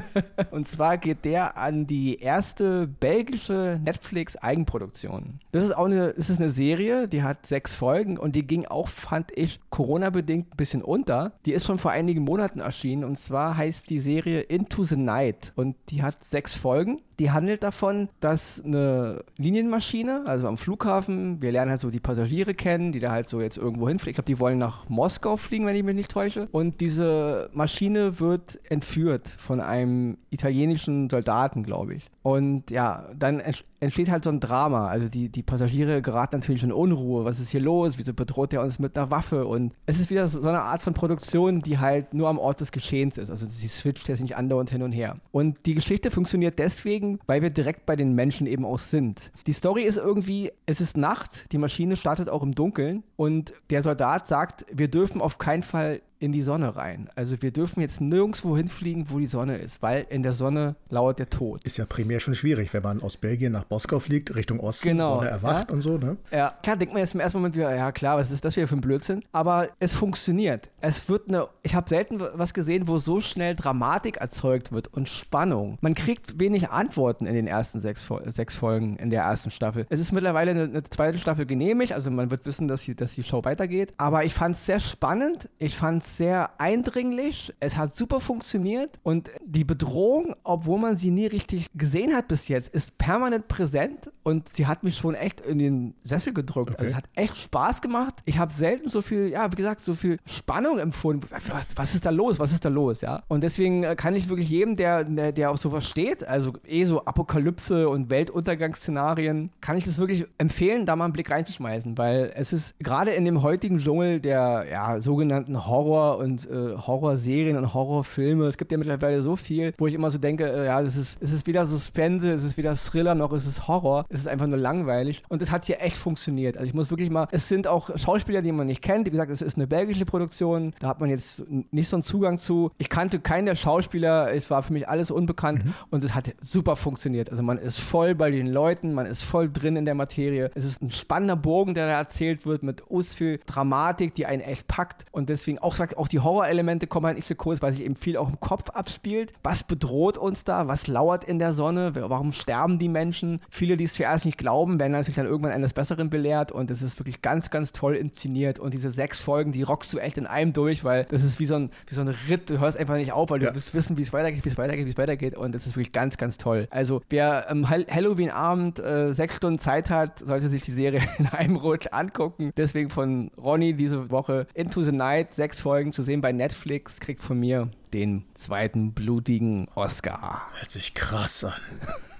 und 0.51 0.67
zwar 0.67 0.97
geht 0.97 1.25
der 1.25 1.57
an 1.57 1.87
die 1.87 2.19
erste 2.19 2.87
belgische 2.87 3.79
Netflix-Eigenproduktion. 3.83 5.39
Das 5.51 5.63
ist 5.63 5.75
auch 5.75 5.85
eine, 5.85 6.13
das 6.13 6.29
ist 6.29 6.39
eine 6.39 6.51
Serie, 6.51 7.07
die 7.07 7.23
hat 7.23 7.45
sechs 7.45 7.73
Folgen 7.73 8.17
und 8.17 8.35
die 8.35 8.45
ging 8.45 8.65
auch, 8.65 8.87
fand 8.87 9.31
ich, 9.35 9.59
Corona-bedingt 9.69 10.53
ein 10.53 10.57
bisschen 10.57 10.83
unter. 10.83 11.33
Die 11.45 11.53
ist 11.53 11.65
schon 11.65 11.79
vor 11.79 11.91
einigen 11.91 12.23
Monaten 12.23 12.59
erschienen 12.59 13.03
und 13.03 13.17
zwar 13.17 13.57
heißt 13.57 13.89
die 13.89 13.99
Serie 13.99 14.41
Into 14.41 14.83
the 14.83 14.95
Night 14.95 15.53
und 15.55 15.75
die 15.89 16.03
hat 16.03 16.23
sechs 16.23 16.53
Folgen 16.53 17.01
die 17.19 17.31
handelt 17.31 17.63
davon, 17.63 18.09
dass 18.19 18.61
eine 18.63 19.23
Linienmaschine, 19.37 20.23
also 20.25 20.47
am 20.47 20.57
Flughafen, 20.57 21.41
wir 21.41 21.51
lernen 21.51 21.71
halt 21.71 21.81
so 21.81 21.89
die 21.89 21.99
Passagiere 21.99 22.53
kennen, 22.53 22.91
die 22.91 22.99
da 22.99 23.11
halt 23.11 23.29
so 23.29 23.41
jetzt 23.41 23.57
irgendwo 23.57 23.87
hinfliegen. 23.87 24.11
Ich 24.11 24.15
glaube, 24.15 24.27
die 24.27 24.39
wollen 24.39 24.57
nach 24.57 24.89
Moskau 24.89 25.37
fliegen, 25.37 25.65
wenn 25.65 25.75
ich 25.75 25.83
mich 25.83 25.95
nicht 25.95 26.11
täusche. 26.11 26.47
Und 26.51 26.81
diese 26.81 27.49
Maschine 27.53 28.19
wird 28.19 28.59
entführt 28.69 29.27
von 29.37 29.61
einem 29.61 30.17
italienischen 30.29 31.09
Soldaten, 31.09 31.63
glaube 31.63 31.95
ich. 31.95 32.09
Und 32.23 32.71
ja, 32.71 33.09
dann 33.17 33.41
entsteht 33.81 34.09
halt 34.09 34.23
so 34.23 34.29
ein 34.29 34.39
Drama. 34.39 34.87
Also 34.87 35.09
die, 35.09 35.27
die 35.27 35.43
Passagiere 35.43 36.01
geraten 36.01 36.37
natürlich 36.37 36.63
in 36.63 36.71
Unruhe. 36.71 37.25
Was 37.25 37.41
ist 37.41 37.49
hier 37.49 37.59
los? 37.59 37.97
Wieso 37.97 38.13
bedroht 38.13 38.53
er 38.53 38.61
uns 38.61 38.79
mit 38.79 38.97
einer 38.97 39.11
Waffe? 39.11 39.45
Und 39.45 39.73
es 39.85 39.99
ist 39.99 40.09
wieder 40.09 40.25
so 40.27 40.39
eine 40.47 40.61
Art 40.61 40.81
von 40.81 40.93
Produktion, 40.93 41.61
die 41.61 41.79
halt 41.79 42.13
nur 42.13 42.29
am 42.29 42.39
Ort 42.39 42.61
des 42.61 42.71
Geschehens 42.71 43.17
ist. 43.17 43.29
Also 43.29 43.45
sie 43.49 43.67
switcht 43.67 44.07
jetzt 44.07 44.21
nicht 44.21 44.37
andauernd 44.37 44.69
hin 44.69 44.83
und 44.83 44.93
her. 44.93 45.17
Und 45.31 45.65
die 45.65 45.75
Geschichte 45.75 46.11
funktioniert 46.11 46.59
deswegen, 46.59 47.19
weil 47.25 47.41
wir 47.41 47.49
direkt 47.49 47.85
bei 47.85 47.97
den 47.97 48.13
Menschen 48.13 48.47
eben 48.47 48.65
auch 48.65 48.79
sind. 48.79 49.31
Die 49.45 49.53
Story 49.53 49.83
ist 49.83 49.97
irgendwie, 49.97 50.51
es 50.65 50.79
ist 50.79 50.95
Nacht, 50.95 51.51
die 51.51 51.57
Maschine 51.57 51.97
startet 51.97 52.29
auch 52.29 52.41
im 52.41 52.55
Dunkeln 52.55 53.03
und 53.17 53.53
der 53.69 53.83
Soldat 53.83 54.27
sagt, 54.27 54.65
wir 54.71 54.87
dürfen 54.87 55.19
auf 55.19 55.37
keinen 55.37 55.63
Fall 55.63 56.01
in 56.23 56.31
die 56.31 56.41
Sonne 56.41 56.77
rein. 56.77 57.09
Also 57.15 57.41
wir 57.41 57.51
dürfen 57.51 57.81
jetzt 57.81 57.99
nirgendwo 57.99 58.55
hinfliegen, 58.55 59.09
wo 59.09 59.19
die 59.19 59.25
Sonne 59.25 59.57
ist, 59.57 59.81
weil 59.81 60.05
in 60.09 60.23
der 60.23 60.31
Sonne 60.31 60.75
lauert 60.89 61.19
der 61.19 61.29
Tod. 61.29 61.61
Ist 61.65 61.77
ja 61.77 61.85
primär 61.85 62.21
schon 62.21 62.33
schwierig, 62.33 62.73
wenn 62.73 62.81
man 62.81 63.03
aus 63.03 63.17
Belgien 63.17 63.51
nach 63.51 63.65
Moskau 63.69 63.99
fliegt, 63.99 64.33
Richtung 64.33 64.61
Osten, 64.61 64.89
Genau, 64.89 65.15
Sonne 65.15 65.27
erwacht 65.27 65.69
ja. 65.69 65.75
und 65.75 65.81
so, 65.81 65.97
ne? 65.97 66.15
Ja, 66.31 66.57
klar, 66.63 66.77
denkt 66.77 66.93
man 66.93 67.01
jetzt 67.01 67.13
im 67.13 67.19
ersten 67.19 67.39
Moment 67.39 67.55
wieder, 67.55 67.75
ja 67.75 67.91
klar, 67.91 68.17
was 68.17 68.31
ist 68.31 68.45
das 68.45 68.53
hier 68.55 68.69
für 68.69 68.75
ein 68.75 68.79
Blödsinn? 68.79 69.21
Aber 69.33 69.67
es 69.79 69.93
funktioniert. 69.93 70.69
Es 70.79 71.09
wird 71.09 71.27
eine, 71.27 71.49
ich 71.61 71.75
habe 71.75 71.89
selten 71.89 72.21
was 72.35 72.53
gesehen, 72.53 72.87
wo 72.87 72.99
so 72.99 73.19
schnell 73.19 73.53
Dramatik 73.53 74.15
erzeugt 74.17 74.71
wird 74.71 74.87
und 74.93 75.09
Spannung. 75.09 75.77
Man 75.81 75.93
kriegt 75.93 76.39
wenig 76.39 76.69
Antworten 76.69 77.25
in 77.25 77.35
den 77.35 77.47
ersten 77.47 77.81
sechs, 77.81 78.07
sechs 78.27 78.55
Folgen 78.55 78.95
in 78.95 79.09
der 79.09 79.23
ersten 79.23 79.51
Staffel. 79.51 79.85
Es 79.89 79.99
ist 79.99 80.13
mittlerweile 80.13 80.51
eine, 80.51 80.63
eine 80.63 80.83
zweite 80.83 81.17
Staffel 81.17 81.45
genehmigt, 81.45 81.91
also 81.91 82.09
man 82.11 82.31
wird 82.31 82.45
wissen, 82.45 82.69
dass 82.69 82.83
die, 82.83 82.95
dass 82.95 83.13
die 83.13 83.23
Show 83.23 83.43
weitergeht. 83.43 83.91
Aber 83.97 84.23
ich 84.23 84.33
fand 84.33 84.55
es 84.55 84.65
sehr 84.65 84.79
spannend, 84.79 85.49
ich 85.57 85.75
fand 85.75 86.03
es 86.03 86.12
sehr 86.17 86.49
eindringlich, 86.59 87.53
es 87.59 87.77
hat 87.77 87.95
super 87.95 88.19
funktioniert 88.19 88.99
und 89.03 89.29
die 89.45 89.63
Bedrohung, 89.63 90.35
obwohl 90.43 90.79
man 90.79 90.97
sie 90.97 91.11
nie 91.11 91.27
richtig 91.27 91.67
gesehen 91.73 92.13
hat 92.13 92.27
bis 92.27 92.47
jetzt, 92.47 92.69
ist 92.69 92.97
permanent 92.97 93.47
präsent 93.47 94.11
und 94.23 94.49
sie 94.49 94.67
hat 94.67 94.83
mich 94.83 94.97
schon 94.97 95.15
echt 95.15 95.41
in 95.41 95.59
den 95.59 95.95
Sessel 96.03 96.33
gedrückt. 96.33 96.71
Okay. 96.75 96.79
Also 96.79 96.91
es 96.91 96.95
hat 96.95 97.05
echt 97.15 97.37
Spaß 97.37 97.81
gemacht. 97.81 98.15
Ich 98.25 98.37
habe 98.37 98.53
selten 98.53 98.89
so 98.89 99.01
viel, 99.01 99.27
ja, 99.29 99.51
wie 99.51 99.55
gesagt, 99.55 99.81
so 99.81 99.95
viel 99.95 100.17
Spannung 100.25 100.79
empfunden. 100.79 101.27
Was, 101.31 101.67
was 101.75 101.95
ist 101.95 102.05
da 102.05 102.09
los? 102.09 102.39
Was 102.39 102.51
ist 102.51 102.65
da 102.65 102.69
los? 102.69 103.01
Ja. 103.01 103.23
Und 103.27 103.41
deswegen 103.43 103.83
äh, 103.83 103.95
kann 103.95 104.15
ich 104.15 104.29
wirklich 104.29 104.49
jedem, 104.49 104.75
der, 104.75 105.03
der, 105.03 105.31
der 105.31 105.51
auf 105.51 105.57
sowas 105.57 105.87
steht, 105.87 106.23
also 106.27 106.53
eh 106.65 106.85
so 106.85 107.05
Apokalypse 107.05 107.87
und 107.89 108.09
Weltuntergangsszenarien, 108.09 109.51
kann 109.61 109.77
ich 109.77 109.85
das 109.85 109.97
wirklich 109.97 110.25
empfehlen, 110.37 110.85
da 110.85 110.95
mal 110.95 111.05
einen 111.05 111.13
Blick 111.13 111.31
reinzuschmeißen, 111.31 111.97
weil 111.97 112.31
es 112.35 112.53
ist 112.53 112.77
gerade 112.79 113.11
in 113.11 113.25
dem 113.25 113.41
heutigen 113.41 113.77
Dschungel 113.77 114.19
der 114.19 114.65
ja, 114.69 114.99
sogenannten 114.99 115.65
Horror- 115.65 115.92
und 116.01 116.49
äh, 116.49 116.75
Horrorserien 116.77 117.57
und 117.57 117.73
Horrorfilme, 117.73 118.45
es 118.45 118.57
gibt 118.57 118.71
ja 118.71 118.77
mittlerweile 118.77 119.21
so 119.21 119.35
viel, 119.35 119.73
wo 119.77 119.87
ich 119.87 119.93
immer 119.93 120.09
so 120.09 120.17
denke, 120.17 120.45
äh, 120.45 120.65
ja, 120.65 120.81
das 120.81 120.95
ist, 120.95 121.17
es 121.21 121.31
ist 121.31 121.47
weder 121.47 121.65
Suspense, 121.65 122.31
es 122.31 122.43
ist 122.43 122.57
weder 122.57 122.75
Thriller, 122.75 123.15
noch 123.15 123.33
ist 123.33 123.47
es 123.47 123.67
Horror, 123.67 124.05
es 124.09 124.21
ist 124.21 124.27
einfach 124.27 124.47
nur 124.47 124.57
langweilig. 124.57 125.23
Und 125.29 125.41
es 125.41 125.51
hat 125.51 125.65
hier 125.65 125.81
echt 125.81 125.97
funktioniert. 125.97 126.57
Also 126.57 126.67
ich 126.67 126.73
muss 126.73 126.89
wirklich 126.89 127.09
mal, 127.09 127.27
es 127.31 127.47
sind 127.47 127.67
auch 127.67 127.97
Schauspieler, 127.97 128.41
die 128.41 128.51
man 128.51 128.67
nicht 128.67 128.81
kennt, 128.81 129.07
wie 129.07 129.11
gesagt, 129.11 129.31
es 129.31 129.41
ist 129.41 129.55
eine 129.55 129.67
belgische 129.67 130.05
Produktion, 130.05 130.73
da 130.79 130.87
hat 130.87 130.99
man 130.99 131.09
jetzt 131.09 131.43
nicht 131.71 131.87
so 131.87 131.95
einen 131.95 132.03
Zugang 132.03 132.37
zu. 132.37 132.71
Ich 132.77 132.89
kannte 132.89 133.19
keinen 133.19 133.45
der 133.45 133.55
Schauspieler, 133.55 134.33
es 134.33 134.49
war 134.49 134.63
für 134.63 134.73
mich 134.73 134.87
alles 134.87 135.11
unbekannt. 135.11 135.63
Und 135.89 136.03
es 136.03 136.13
hat 136.15 136.33
super 136.41 136.75
funktioniert. 136.75 137.29
Also 137.29 137.43
man 137.43 137.57
ist 137.57 137.79
voll 137.79 138.15
bei 138.15 138.31
den 138.31 138.47
Leuten, 138.47 138.93
man 138.93 139.05
ist 139.05 139.23
voll 139.23 139.49
drin 139.49 139.75
in 139.75 139.85
der 139.85 139.95
Materie. 139.95 140.51
Es 140.55 140.65
ist 140.65 140.81
ein 140.81 140.91
spannender 140.91 141.35
Bogen, 141.35 141.73
der 141.73 141.87
da 141.87 141.93
erzählt 141.93 142.45
wird 142.45 142.63
mit 142.63 142.89
us 142.89 143.13
viel 143.13 143.39
Dramatik, 143.45 144.15
die 144.15 144.25
einen 144.25 144.41
echt 144.41 144.67
packt. 144.67 145.05
Und 145.11 145.29
deswegen 145.29 145.59
auch 145.59 145.75
sagt, 145.89 145.97
auch 145.97 146.07
die 146.07 146.19
Horrorelemente 146.19 146.87
kommen 146.87 147.05
halt 147.05 147.15
nicht 147.17 147.27
so 147.27 147.35
kurz, 147.35 147.61
weil 147.61 147.73
sich 147.73 147.83
eben 147.83 147.95
viel 147.95 148.17
auch 148.17 148.29
im 148.29 148.39
Kopf 148.39 148.69
abspielt. 148.71 149.33
Was 149.43 149.63
bedroht 149.63 150.17
uns 150.17 150.43
da? 150.43 150.67
Was 150.67 150.87
lauert 150.87 151.23
in 151.23 151.39
der 151.39 151.53
Sonne? 151.53 151.93
Warum 151.95 152.33
sterben 152.33 152.79
die 152.79 152.89
Menschen? 152.89 153.39
Viele, 153.49 153.77
die 153.77 153.83
es 153.85 153.93
zuerst 153.93 154.25
nicht 154.25 154.37
glauben, 154.37 154.79
werden 154.79 154.91
natürlich 154.93 155.15
dann 155.15 155.25
irgendwann 155.25 155.51
eines 155.53 155.73
Besseren 155.73 156.09
belehrt 156.09 156.51
und 156.51 156.71
es 156.71 156.81
ist 156.81 156.99
wirklich 156.99 157.21
ganz, 157.21 157.49
ganz 157.49 157.71
toll 157.73 157.95
inszeniert 157.95 158.59
und 158.59 158.73
diese 158.73 158.89
sechs 158.91 159.21
Folgen, 159.21 159.51
die 159.51 159.63
rockst 159.63 159.93
du 159.93 159.97
echt 159.99 160.17
in 160.17 160.25
einem 160.27 160.53
durch, 160.53 160.83
weil 160.83 161.05
das 161.05 161.23
ist 161.23 161.39
wie 161.39 161.45
so 161.45 161.55
ein, 161.55 161.69
wie 161.87 161.95
so 161.95 162.01
ein 162.01 162.07
Ritt, 162.29 162.49
du 162.49 162.59
hörst 162.59 162.77
einfach 162.77 162.95
nicht 162.95 163.11
auf, 163.11 163.29
weil 163.29 163.39
du 163.39 163.45
Ja. 163.47 163.53
willst 163.53 163.73
wissen, 163.73 163.97
wie 163.97 164.01
es 164.01 164.13
weitergeht, 164.13 164.45
wie 164.45 164.49
es 164.49 164.57
weitergeht, 164.57 164.85
wie 164.85 164.89
es 164.91 164.97
weitergeht 164.97 165.37
und 165.37 165.53
das 165.55 165.65
ist 165.65 165.73
wirklich 165.75 165.91
ganz, 165.91 166.17
ganz 166.17 166.37
toll. 166.37 166.67
Also 166.71 167.01
wer 167.09 167.49
am 167.49 167.69
Hall- 167.69 167.85
Halloween-Abend 167.89 168.79
äh, 168.79 169.11
sechs 169.13 169.35
Stunden 169.35 169.59
Zeit 169.59 169.89
hat, 169.89 170.19
sollte 170.19 170.47
sich 170.49 170.61
die 170.61 170.71
Serie 170.71 171.01
in 171.17 171.27
einem 171.27 171.55
Rutsch 171.55 171.87
angucken. 171.91 172.51
Deswegen 172.57 172.89
von 172.89 173.31
Ronny 173.37 173.73
diese 173.73 174.09
Woche 174.11 174.47
Into 174.53 174.83
the 174.83 174.91
Night, 174.91 175.33
sechs 175.33 175.61
Folgen 175.61 175.72
zu 175.91 176.03
sehen 176.03 176.21
bei 176.21 176.31
Netflix, 176.31 176.99
kriegt 176.99 177.21
von 177.21 177.39
mir 177.39 177.69
den 177.93 178.23
zweiten 178.33 178.93
blutigen 178.93 179.67
Oscar. 179.75 180.47
Hört 180.59 180.71
sich 180.71 180.93
krass 180.93 181.43
an. 181.43 181.53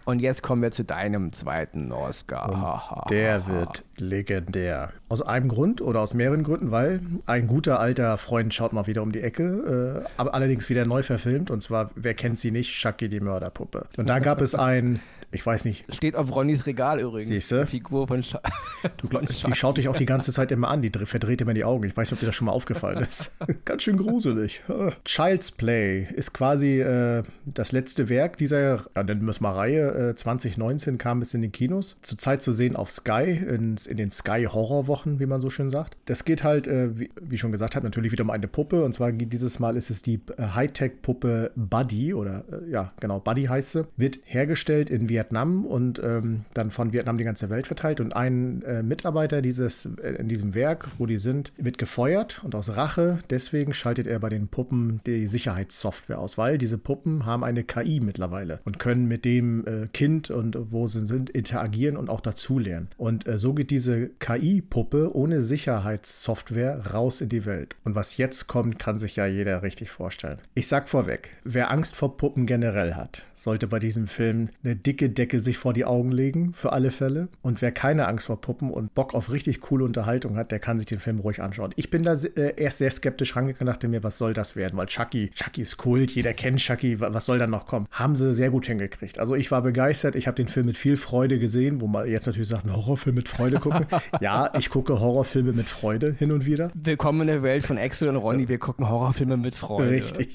Und 0.06 0.20
jetzt 0.20 0.44
kommen 0.44 0.62
wir 0.62 0.72
zu 0.72 0.84
deinem 0.84 1.34
zweiten 1.34 1.92
Oscar. 1.92 3.06
Der 3.10 3.48
wird 3.48 3.84
legendär. 3.98 4.92
Aus 5.10 5.22
einem 5.22 5.48
Grund 5.48 5.82
oder 5.82 6.00
aus 6.02 6.14
mehreren 6.14 6.44
Gründen, 6.44 6.72
weil 6.72 7.00
ein 7.26 7.48
guter 7.48 7.80
alter 7.80 8.18
Freund 8.18 8.54
schaut 8.54 8.72
mal 8.74 8.86
wieder 8.88 9.02
um 9.02 9.12
die 9.12 9.22
Ecke, 9.22 10.04
äh, 10.06 10.10
aber 10.18 10.34
allerdings 10.36 10.70
wieder 10.70 10.86
neu 10.86 11.02
verfilmt. 11.04 11.50
Und 11.52 11.62
zwar, 11.64 11.90
wer 11.96 12.14
kennt 12.14 12.40
sie 12.40 12.52
nicht? 12.52 12.72
Chucky 12.72 13.10
die 13.10 13.20
Mörderpuppe. 13.20 13.88
Und 13.98 14.08
da 14.08 14.20
gab 14.20 14.42
es 14.42 14.54
ein, 14.56 15.00
ich 15.32 15.46
weiß 15.46 15.66
nicht, 15.66 15.86
Steht 15.94 16.16
auf 16.16 16.34
Ronnys 16.34 16.66
Regal 16.66 17.00
übrigens. 17.00 17.28
Siehste? 17.28 17.62
Die 17.66 17.72
Figur 17.72 18.08
von 18.08 18.22
Scha 18.24 18.42
du 18.98 19.08
glaub, 19.08 19.26
die 19.28 19.54
schaut 19.56 19.78
dich 19.78 19.88
auch 19.90 19.96
die 19.96 20.06
ganze 20.06 20.32
Zeit 20.32 20.52
immer 20.52 20.70
an, 20.70 20.82
die 20.82 20.92
dr- 20.92 21.06
verdreht 21.08 21.42
immer 21.42 21.54
die 21.54 21.64
Augen. 21.66 21.84
Ich 21.86 21.96
weiß 21.98 22.10
nicht, 22.10 22.14
ob 22.14 22.20
dir 22.20 22.28
das 22.28 22.36
schon 22.36 22.46
mal 22.46 22.52
aufgefallen 22.54 23.00
ist. 23.04 23.36
Ganz 23.66 23.84
schön 23.84 23.98
gruselig. 23.98 24.64
Child's 25.04 25.52
Play 25.52 26.08
ist 26.16 26.34
quasi 26.34 26.80
äh, 26.82 27.24
das 27.46 27.72
letzte 27.72 28.10
Werk 28.10 28.38
dieser, 28.38 28.60
ja, 28.96 29.04
nennen 29.04 29.24
wir 29.24 29.30
es 29.32 29.42
mal 29.42 29.54
Reihe. 29.54 29.95
Äh, 29.96 30.16
2019 30.16 30.98
kam 30.98 31.22
es 31.22 31.34
in 31.34 31.42
den 31.42 31.52
Kinos. 31.52 31.98
Zurzeit 32.02 32.42
zu 32.42 32.52
sehen 32.52 32.76
auf 32.76 32.92
Sky, 32.92 33.32
in, 33.32 33.76
in 33.88 33.98
den 33.98 34.12
Sky 34.12 34.48
Horrorwochen, 34.52 35.20
wie 35.20 35.26
man 35.26 35.42
so 35.42 35.50
schön 35.50 35.72
sagt. 35.72 35.98
Das 36.06 36.26
geht 36.26 36.44
halt, 36.44 36.68
äh, 36.68 36.98
wie, 37.00 37.10
wie 37.22 37.38
schon 37.38 37.52
gesagt 37.52 37.76
habe, 37.76 37.86
natürlich 37.86 38.12
wieder 38.12 38.24
um 38.24 38.30
eine 38.30 38.48
Puppe. 38.48 38.84
Und 38.84 38.94
zwar 38.94 39.12
dieses 39.12 39.60
Mal 39.60 39.78
ist 39.78 39.90
es 39.90 40.02
die 40.02 40.20
äh, 40.38 40.44
Hightech-Puppe 40.54 41.52
Buddy 41.56 42.14
oder 42.14 42.44
äh, 42.52 42.70
ja, 42.70 42.94
genau, 43.00 43.20
Buddy 43.20 43.46
heißt 43.46 43.72
sie. 43.72 43.88
Wird 43.98 44.20
hergestellt 44.26 44.90
in 44.90 45.10
Vietnam 45.10 45.66
und 45.66 46.02
ähm, 46.04 46.42
dann 46.54 46.72
von 46.72 46.94
Vietnam 46.94 47.18
die 47.18 47.24
ganze 47.24 47.50
Welt 47.50 47.68
verteilt. 47.68 48.00
Und 48.00 48.16
ein 48.16 48.62
äh, 48.64 48.84
Mitarbeiter 48.84 49.42
dieses, 49.42 49.86
äh, 49.86 50.16
in 50.16 50.28
diesem 50.28 50.54
Werk, 50.54 50.90
wo 50.98 51.06
die 51.06 51.18
sind, 51.18 51.54
wird 51.58 51.78
gefeuert 51.78 52.42
und 52.44 52.56
aus 52.56 52.76
Rache 52.76 53.20
deswegen 53.30 53.74
schaltet 53.74 54.08
er 54.08 54.20
bei 54.20 54.30
den 54.30 54.48
Puppen 54.48 55.02
die 55.06 55.28
Sicherheitssoftware 55.28 56.20
aus, 56.20 56.38
weil 56.38 56.58
diese 56.58 56.78
Puppen 56.78 57.26
haben 57.26 57.44
eine 57.44 57.64
KI 57.64 58.00
mittlerweile 58.00 58.60
und 58.66 58.80
können 58.80 59.08
mit 59.08 59.26
dem 59.26 59.66
äh, 59.66 59.85
Kind 59.88 60.30
und 60.32 60.58
wo 60.72 60.88
sie 60.88 61.06
sind 61.06 61.30
interagieren 61.30 61.98
und 61.98 62.10
auch 62.10 62.22
dazulernen. 62.22 62.90
Und 62.98 63.28
äh, 63.28 63.38
so 63.38 63.54
geht 63.54 63.72
diese 63.72 64.08
KI-Puppe 64.20 65.16
ohne 65.16 65.42
Sicherheitssoftware 65.42 66.94
raus 66.94 67.22
in 67.22 67.30
die 67.30 67.46
Welt. 67.46 67.76
Und 67.84 67.96
was 67.96 68.18
jetzt 68.18 68.48
kommt, 68.48 68.80
kann 68.80 68.98
sich 68.98 69.16
ja 69.16 69.26
jeder 69.26 69.64
richtig 69.64 69.90
vorstellen. 69.92 70.40
Ich 70.54 70.68
sag 70.68 70.90
vorweg, 70.90 71.32
wer 71.44 71.72
Angst 71.72 71.96
vor 71.96 72.18
Puppen 72.18 72.46
generell 72.46 72.96
hat, 72.96 73.24
sollte 73.34 73.68
bei 73.68 73.80
diesem 73.80 74.08
Film 74.08 74.50
eine 74.64 74.76
dicke 74.76 75.10
Decke 75.10 75.40
sich 75.40 75.58
vor 75.58 75.74
die 75.74 75.86
Augen 75.86 76.12
legen, 76.12 76.54
für 76.54 76.74
alle 76.74 76.92
Fälle. 76.92 77.28
Und 77.42 77.62
wer 77.62 77.72
keine 77.72 78.08
Angst 78.08 78.26
vor 78.26 78.42
Puppen 78.42 78.70
und 78.72 78.94
Bock 78.94 79.14
auf 79.14 79.32
richtig 79.32 79.62
coole 79.62 79.86
Unterhaltung 79.86 80.38
hat, 80.38 80.52
der 80.52 80.60
kann 80.60 80.80
sich 80.80 80.88
den 80.88 81.00
Film 81.00 81.20
ruhig 81.20 81.42
anschauen. 81.42 81.72
Ich 81.76 81.90
bin 81.90 82.04
da 82.04 82.14
äh, 82.14 82.54
erst 82.58 82.80
sehr 82.80 82.92
skeptisch 82.92 83.36
rangegangen, 83.36 83.68
dachte 83.68 83.88
mir, 83.88 84.04
was 84.04 84.18
soll 84.18 84.34
das 84.34 84.56
werden? 84.56 84.78
Weil 84.78 84.88
Chucky, 84.88 85.30
Chucky 85.32 85.62
ist 85.62 85.78
Kult, 85.78 86.12
jeder 86.12 86.34
kennt 86.34 86.60
Chucky, 86.60 87.00
wa- 87.00 87.14
was 87.14 87.26
soll 87.26 87.40
da 87.40 87.48
noch 87.48 87.68
kommen? 87.68 87.88
Haben 87.92 88.16
sie 88.16 88.34
sehr 88.34 88.50
gut 88.50 88.68
hingekriegt. 88.68 89.20
Also 89.20 89.36
ich 89.36 89.52
war 89.52 89.62
begeistert, 89.76 90.16
ich 90.16 90.26
habe 90.26 90.36
den 90.36 90.48
Film 90.48 90.68
mit 90.68 90.78
viel 90.78 90.96
Freude 90.96 91.38
gesehen, 91.38 91.82
wo 91.82 91.88
man 91.88 92.10
jetzt 92.10 92.28
natürlich 92.28 92.48
sagt, 92.48 92.64
einen 92.64 92.78
Horrorfilm 92.78 93.14
mit 93.14 93.28
Freude 93.28 93.60
gucken. 93.60 93.86
ja, 94.22 94.50
ich 94.58 94.70
gucke 94.70 95.02
Horrorfilme 95.02 95.52
mit 95.52 95.68
Freude 95.68 96.16
hin 96.18 96.32
und 96.32 96.46
wieder. 96.46 96.72
Willkommen 96.74 97.22
in 97.22 97.28
der 97.28 97.44
Welt 97.44 97.66
von 97.66 97.78
Axel 97.78 98.08
und 98.08 98.16
Ronny. 98.16 98.48
Wir 98.48 98.58
gucken 98.58 98.88
Horrorfilme 98.88 99.36
mit 99.36 99.54
Freude. 99.54 99.92
Richtig. 99.92 100.32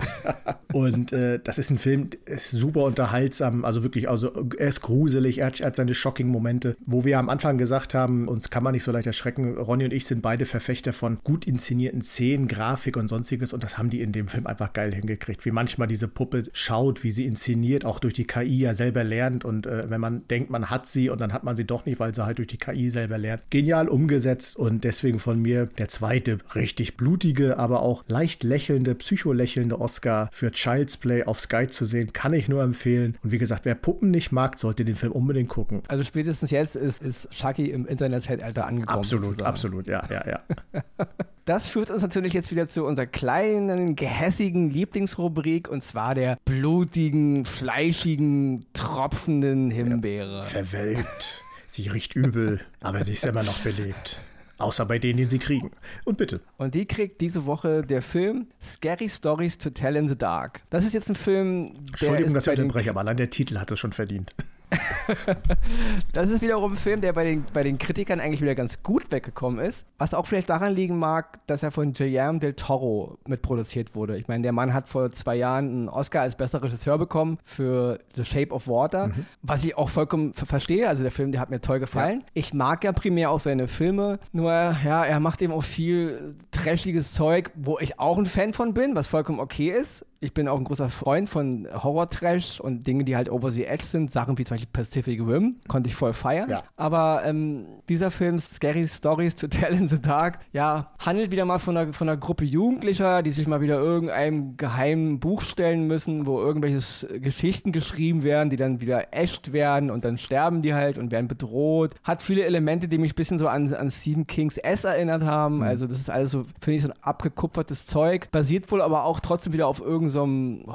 Und 0.74 1.14
äh, 1.14 1.38
das 1.42 1.58
ist 1.58 1.70
ein 1.70 1.78
Film, 1.78 2.10
ist 2.26 2.50
super 2.50 2.84
unterhaltsam, 2.84 3.64
also 3.64 3.82
wirklich, 3.82 4.10
also 4.10 4.30
er 4.58 4.68
ist 4.68 4.82
gruselig, 4.82 5.38
er 5.38 5.46
hat, 5.46 5.60
er 5.60 5.68
hat 5.68 5.76
seine 5.76 5.94
shocking 5.94 6.28
Momente, 6.28 6.76
wo 6.84 7.06
wir 7.06 7.18
am 7.18 7.30
Anfang 7.30 7.56
gesagt 7.56 7.94
haben, 7.94 8.28
uns 8.28 8.50
kann 8.50 8.62
man 8.62 8.74
nicht 8.74 8.84
so 8.84 8.92
leicht 8.92 9.06
erschrecken. 9.06 9.56
Ronny 9.56 9.86
und 9.86 9.94
ich 9.94 10.04
sind 10.04 10.20
beide 10.20 10.44
Verfechter 10.44 10.92
von 10.92 11.18
gut 11.24 11.46
inszenierten 11.46 12.02
Szenen, 12.02 12.46
Grafik 12.46 12.98
und 12.98 13.08
sonstiges 13.08 13.54
und 13.54 13.64
das 13.64 13.78
haben 13.78 13.88
die 13.88 14.02
in 14.02 14.12
dem 14.12 14.28
Film 14.28 14.46
einfach 14.46 14.74
geil 14.74 14.94
hingekriegt. 14.94 15.46
Wie 15.46 15.50
manchmal 15.50 15.88
diese 15.88 16.08
Puppe 16.08 16.42
schaut, 16.52 17.02
wie 17.04 17.10
sie 17.10 17.24
inszeniert, 17.24 17.86
auch 17.86 18.00
durch 18.00 18.12
die 18.12 18.26
KI 18.26 18.60
ja 18.60 18.74
selber 18.74 19.02
lernt 19.02 19.29
und 19.38 19.66
äh, 19.66 19.88
wenn 19.90 20.00
man 20.00 20.26
denkt, 20.28 20.50
man 20.50 20.70
hat 20.70 20.86
sie 20.86 21.10
und 21.10 21.20
dann 21.20 21.32
hat 21.32 21.44
man 21.44 21.56
sie 21.56 21.64
doch 21.64 21.86
nicht, 21.86 22.00
weil 22.00 22.14
sie 22.14 22.24
halt 22.24 22.38
durch 22.38 22.48
die 22.48 22.58
KI 22.58 22.90
selber 22.90 23.18
lernt. 23.18 23.42
Genial 23.50 23.88
umgesetzt 23.88 24.56
und 24.56 24.84
deswegen 24.84 25.18
von 25.18 25.40
mir 25.40 25.66
der 25.78 25.88
zweite 25.88 26.38
richtig 26.54 26.96
blutige, 26.96 27.58
aber 27.58 27.82
auch 27.82 28.04
leicht 28.08 28.42
lächelnde, 28.42 28.94
psycholächelnde 28.94 29.80
Oscar 29.80 30.28
für 30.32 30.50
Child's 30.50 30.96
Play 30.96 31.24
auf 31.24 31.40
Sky 31.40 31.66
zu 31.68 31.84
sehen, 31.84 32.12
kann 32.12 32.32
ich 32.32 32.48
nur 32.48 32.62
empfehlen. 32.62 33.16
Und 33.22 33.30
wie 33.32 33.38
gesagt, 33.38 33.64
wer 33.64 33.74
Puppen 33.74 34.10
nicht 34.10 34.32
mag, 34.32 34.58
sollte 34.58 34.84
den 34.84 34.96
Film 34.96 35.12
unbedingt 35.12 35.48
gucken. 35.48 35.82
Also 35.88 36.04
spätestens 36.04 36.50
jetzt 36.50 36.76
ist, 36.76 37.02
ist 37.02 37.30
Chucky 37.30 37.70
im 37.70 37.86
Internetzeitalter 37.86 38.66
angekommen. 38.66 38.98
Absolut, 38.98 39.24
sozusagen. 39.24 39.48
absolut, 39.48 39.86
ja, 39.86 40.02
ja, 40.10 40.24
ja. 40.26 40.40
Das 41.50 41.68
führt 41.68 41.90
uns 41.90 42.00
natürlich 42.00 42.32
jetzt 42.32 42.52
wieder 42.52 42.68
zu 42.68 42.84
unserer 42.84 43.06
kleinen, 43.06 43.96
gehässigen 43.96 44.70
Lieblingsrubrik 44.70 45.68
und 45.68 45.82
zwar 45.82 46.14
der 46.14 46.38
blutigen, 46.44 47.44
fleischigen, 47.44 48.66
tropfenden 48.72 49.68
Himbeere. 49.68 50.44
Verwelkt. 50.44 51.42
Sie 51.66 51.88
riecht 51.88 52.14
übel, 52.14 52.60
aber 52.80 53.04
sie 53.04 53.14
ist 53.14 53.24
immer 53.24 53.42
noch 53.42 53.62
belebt. 53.62 54.20
Außer 54.58 54.86
bei 54.86 55.00
denen, 55.00 55.16
die 55.16 55.24
sie 55.24 55.40
kriegen. 55.40 55.72
Und 56.04 56.18
bitte. 56.18 56.38
Und 56.56 56.76
die 56.76 56.86
kriegt 56.86 57.20
diese 57.20 57.46
Woche 57.46 57.82
der 57.82 58.02
Film 58.02 58.46
Scary 58.62 59.08
Stories 59.08 59.58
to 59.58 59.70
Tell 59.70 59.96
in 59.96 60.08
the 60.08 60.16
Dark. 60.16 60.62
Das 60.70 60.84
ist 60.84 60.94
jetzt 60.94 61.08
ein 61.08 61.16
Film, 61.16 61.72
der 61.72 61.80
Entschuldigung, 61.88 62.34
dass 62.34 62.46
ich 62.46 62.60
unterbreche, 62.60 62.90
aber 62.90 63.00
allein 63.00 63.16
der 63.16 63.30
Titel 63.30 63.58
hat 63.58 63.72
es 63.72 63.78
schon 63.80 63.92
verdient. 63.92 64.32
das 66.12 66.30
ist 66.30 66.42
wiederum 66.42 66.72
ein 66.72 66.76
Film, 66.76 67.00
der 67.00 67.12
bei 67.12 67.24
den, 67.24 67.44
bei 67.52 67.62
den 67.62 67.78
Kritikern 67.78 68.20
eigentlich 68.20 68.42
wieder 68.42 68.54
ganz 68.54 68.82
gut 68.82 69.10
weggekommen 69.10 69.64
ist. 69.64 69.86
Was 69.98 70.14
auch 70.14 70.26
vielleicht 70.26 70.50
daran 70.50 70.74
liegen 70.74 70.98
mag, 70.98 71.44
dass 71.46 71.62
er 71.62 71.70
von 71.70 71.92
Guillermo 71.92 72.38
del 72.38 72.54
Toro 72.54 73.18
mitproduziert 73.26 73.94
wurde. 73.94 74.16
Ich 74.18 74.28
meine, 74.28 74.42
der 74.42 74.52
Mann 74.52 74.72
hat 74.72 74.88
vor 74.88 75.10
zwei 75.10 75.36
Jahren 75.36 75.66
einen 75.66 75.88
Oscar 75.88 76.22
als 76.22 76.36
bester 76.36 76.62
Regisseur 76.62 76.98
bekommen 76.98 77.38
für 77.44 77.98
The 78.14 78.24
Shape 78.24 78.52
of 78.52 78.68
Water, 78.68 79.08
mhm. 79.08 79.26
was 79.42 79.64
ich 79.64 79.76
auch 79.76 79.88
vollkommen 79.88 80.34
verstehe. 80.34 80.88
Also 80.88 81.02
der 81.02 81.12
Film, 81.12 81.32
der 81.32 81.40
hat 81.40 81.50
mir 81.50 81.60
toll 81.60 81.80
gefallen. 81.80 82.20
Ja. 82.20 82.26
Ich 82.34 82.54
mag 82.54 82.84
ja 82.84 82.92
primär 82.92 83.30
auch 83.30 83.40
seine 83.40 83.68
Filme, 83.68 84.18
nur 84.32 84.52
ja, 84.52 85.04
er 85.04 85.20
macht 85.20 85.42
eben 85.42 85.52
auch 85.52 85.64
viel 85.64 86.36
trashiges 86.50 87.12
Zeug, 87.12 87.50
wo 87.54 87.78
ich 87.78 87.98
auch 87.98 88.18
ein 88.18 88.26
Fan 88.26 88.52
von 88.52 88.74
bin, 88.74 88.94
was 88.94 89.06
vollkommen 89.06 89.40
okay 89.40 89.70
ist 89.70 90.04
ich 90.22 90.34
bin 90.34 90.48
auch 90.48 90.58
ein 90.58 90.64
großer 90.64 90.90
Freund 90.90 91.30
von 91.30 91.66
Horror-Trash 91.72 92.60
und 92.60 92.86
Dinge, 92.86 93.04
die 93.04 93.16
halt 93.16 93.30
over 93.30 93.50
the 93.50 93.64
edge 93.64 93.84
sind. 93.84 94.10
Sachen 94.10 94.36
wie 94.36 94.44
zum 94.44 94.56
Beispiel 94.56 94.68
Pacific 94.70 95.18
Rim, 95.20 95.56
konnte 95.66 95.88
ich 95.88 95.94
voll 95.94 96.12
feiern. 96.12 96.50
Ja. 96.50 96.62
Aber 96.76 97.22
ähm, 97.24 97.64
dieser 97.88 98.10
Film, 98.10 98.38
Scary 98.38 98.86
Stories 98.86 99.34
to 99.34 99.48
Tell 99.48 99.72
in 99.72 99.88
the 99.88 99.98
Dark, 99.98 100.40
ja, 100.52 100.92
handelt 100.98 101.30
wieder 101.30 101.46
mal 101.46 101.58
von 101.58 101.74
einer, 101.74 101.92
von 101.94 102.06
einer 102.06 102.18
Gruppe 102.18 102.44
Jugendlicher, 102.44 103.22
die 103.22 103.30
sich 103.30 103.46
mal 103.46 103.62
wieder 103.62 103.78
irgendeinem 103.78 104.58
geheimen 104.58 105.20
Buch 105.20 105.40
stellen 105.40 105.86
müssen, 105.86 106.26
wo 106.26 106.38
irgendwelche 106.38 107.18
Geschichten 107.20 107.72
geschrieben 107.72 108.22
werden, 108.22 108.50
die 108.50 108.56
dann 108.56 108.82
wieder 108.82 109.14
echt 109.14 109.54
werden 109.54 109.90
und 109.90 110.04
dann 110.04 110.18
sterben 110.18 110.60
die 110.60 110.74
halt 110.74 110.98
und 110.98 111.10
werden 111.12 111.28
bedroht. 111.28 111.94
Hat 112.04 112.20
viele 112.20 112.44
Elemente, 112.44 112.88
die 112.88 112.98
mich 112.98 113.12
ein 113.12 113.16
bisschen 113.16 113.38
so 113.38 113.48
an, 113.48 113.72
an 113.72 113.90
Stephen 113.90 114.26
Kings 114.26 114.58
S 114.58 114.84
erinnert 114.84 115.22
haben. 115.22 115.58
Mhm. 115.58 115.62
Also 115.62 115.86
das 115.86 115.98
ist 115.98 116.10
alles 116.10 116.32
so, 116.32 116.44
finde 116.60 116.76
ich, 116.76 116.82
so 116.82 116.88
ein 116.90 116.94
abgekupfertes 117.00 117.86
Zeug. 117.86 118.30
Basiert 118.30 118.70
wohl 118.70 118.82
aber 118.82 119.04
auch 119.04 119.20
trotzdem 119.20 119.54
wieder 119.54 119.66
auf 119.66 119.80
irgendeinem 119.80 120.09
so 120.10 120.26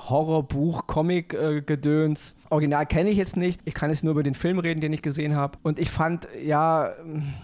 Horrorbuch, 0.09 0.87
Comic-Gedöns. 0.87 2.31
Äh, 2.31 2.53
Original 2.53 2.85
kenne 2.85 3.09
ich 3.09 3.17
jetzt 3.17 3.37
nicht. 3.37 3.61
Ich 3.65 3.73
kann 3.73 3.89
jetzt 3.89 4.03
nur 4.03 4.11
über 4.11 4.23
den 4.23 4.35
Film 4.35 4.59
reden, 4.59 4.81
den 4.81 4.93
ich 4.93 5.01
gesehen 5.01 5.35
habe. 5.35 5.57
Und 5.63 5.79
ich 5.79 5.91
fand, 5.91 6.27
ja, 6.43 6.91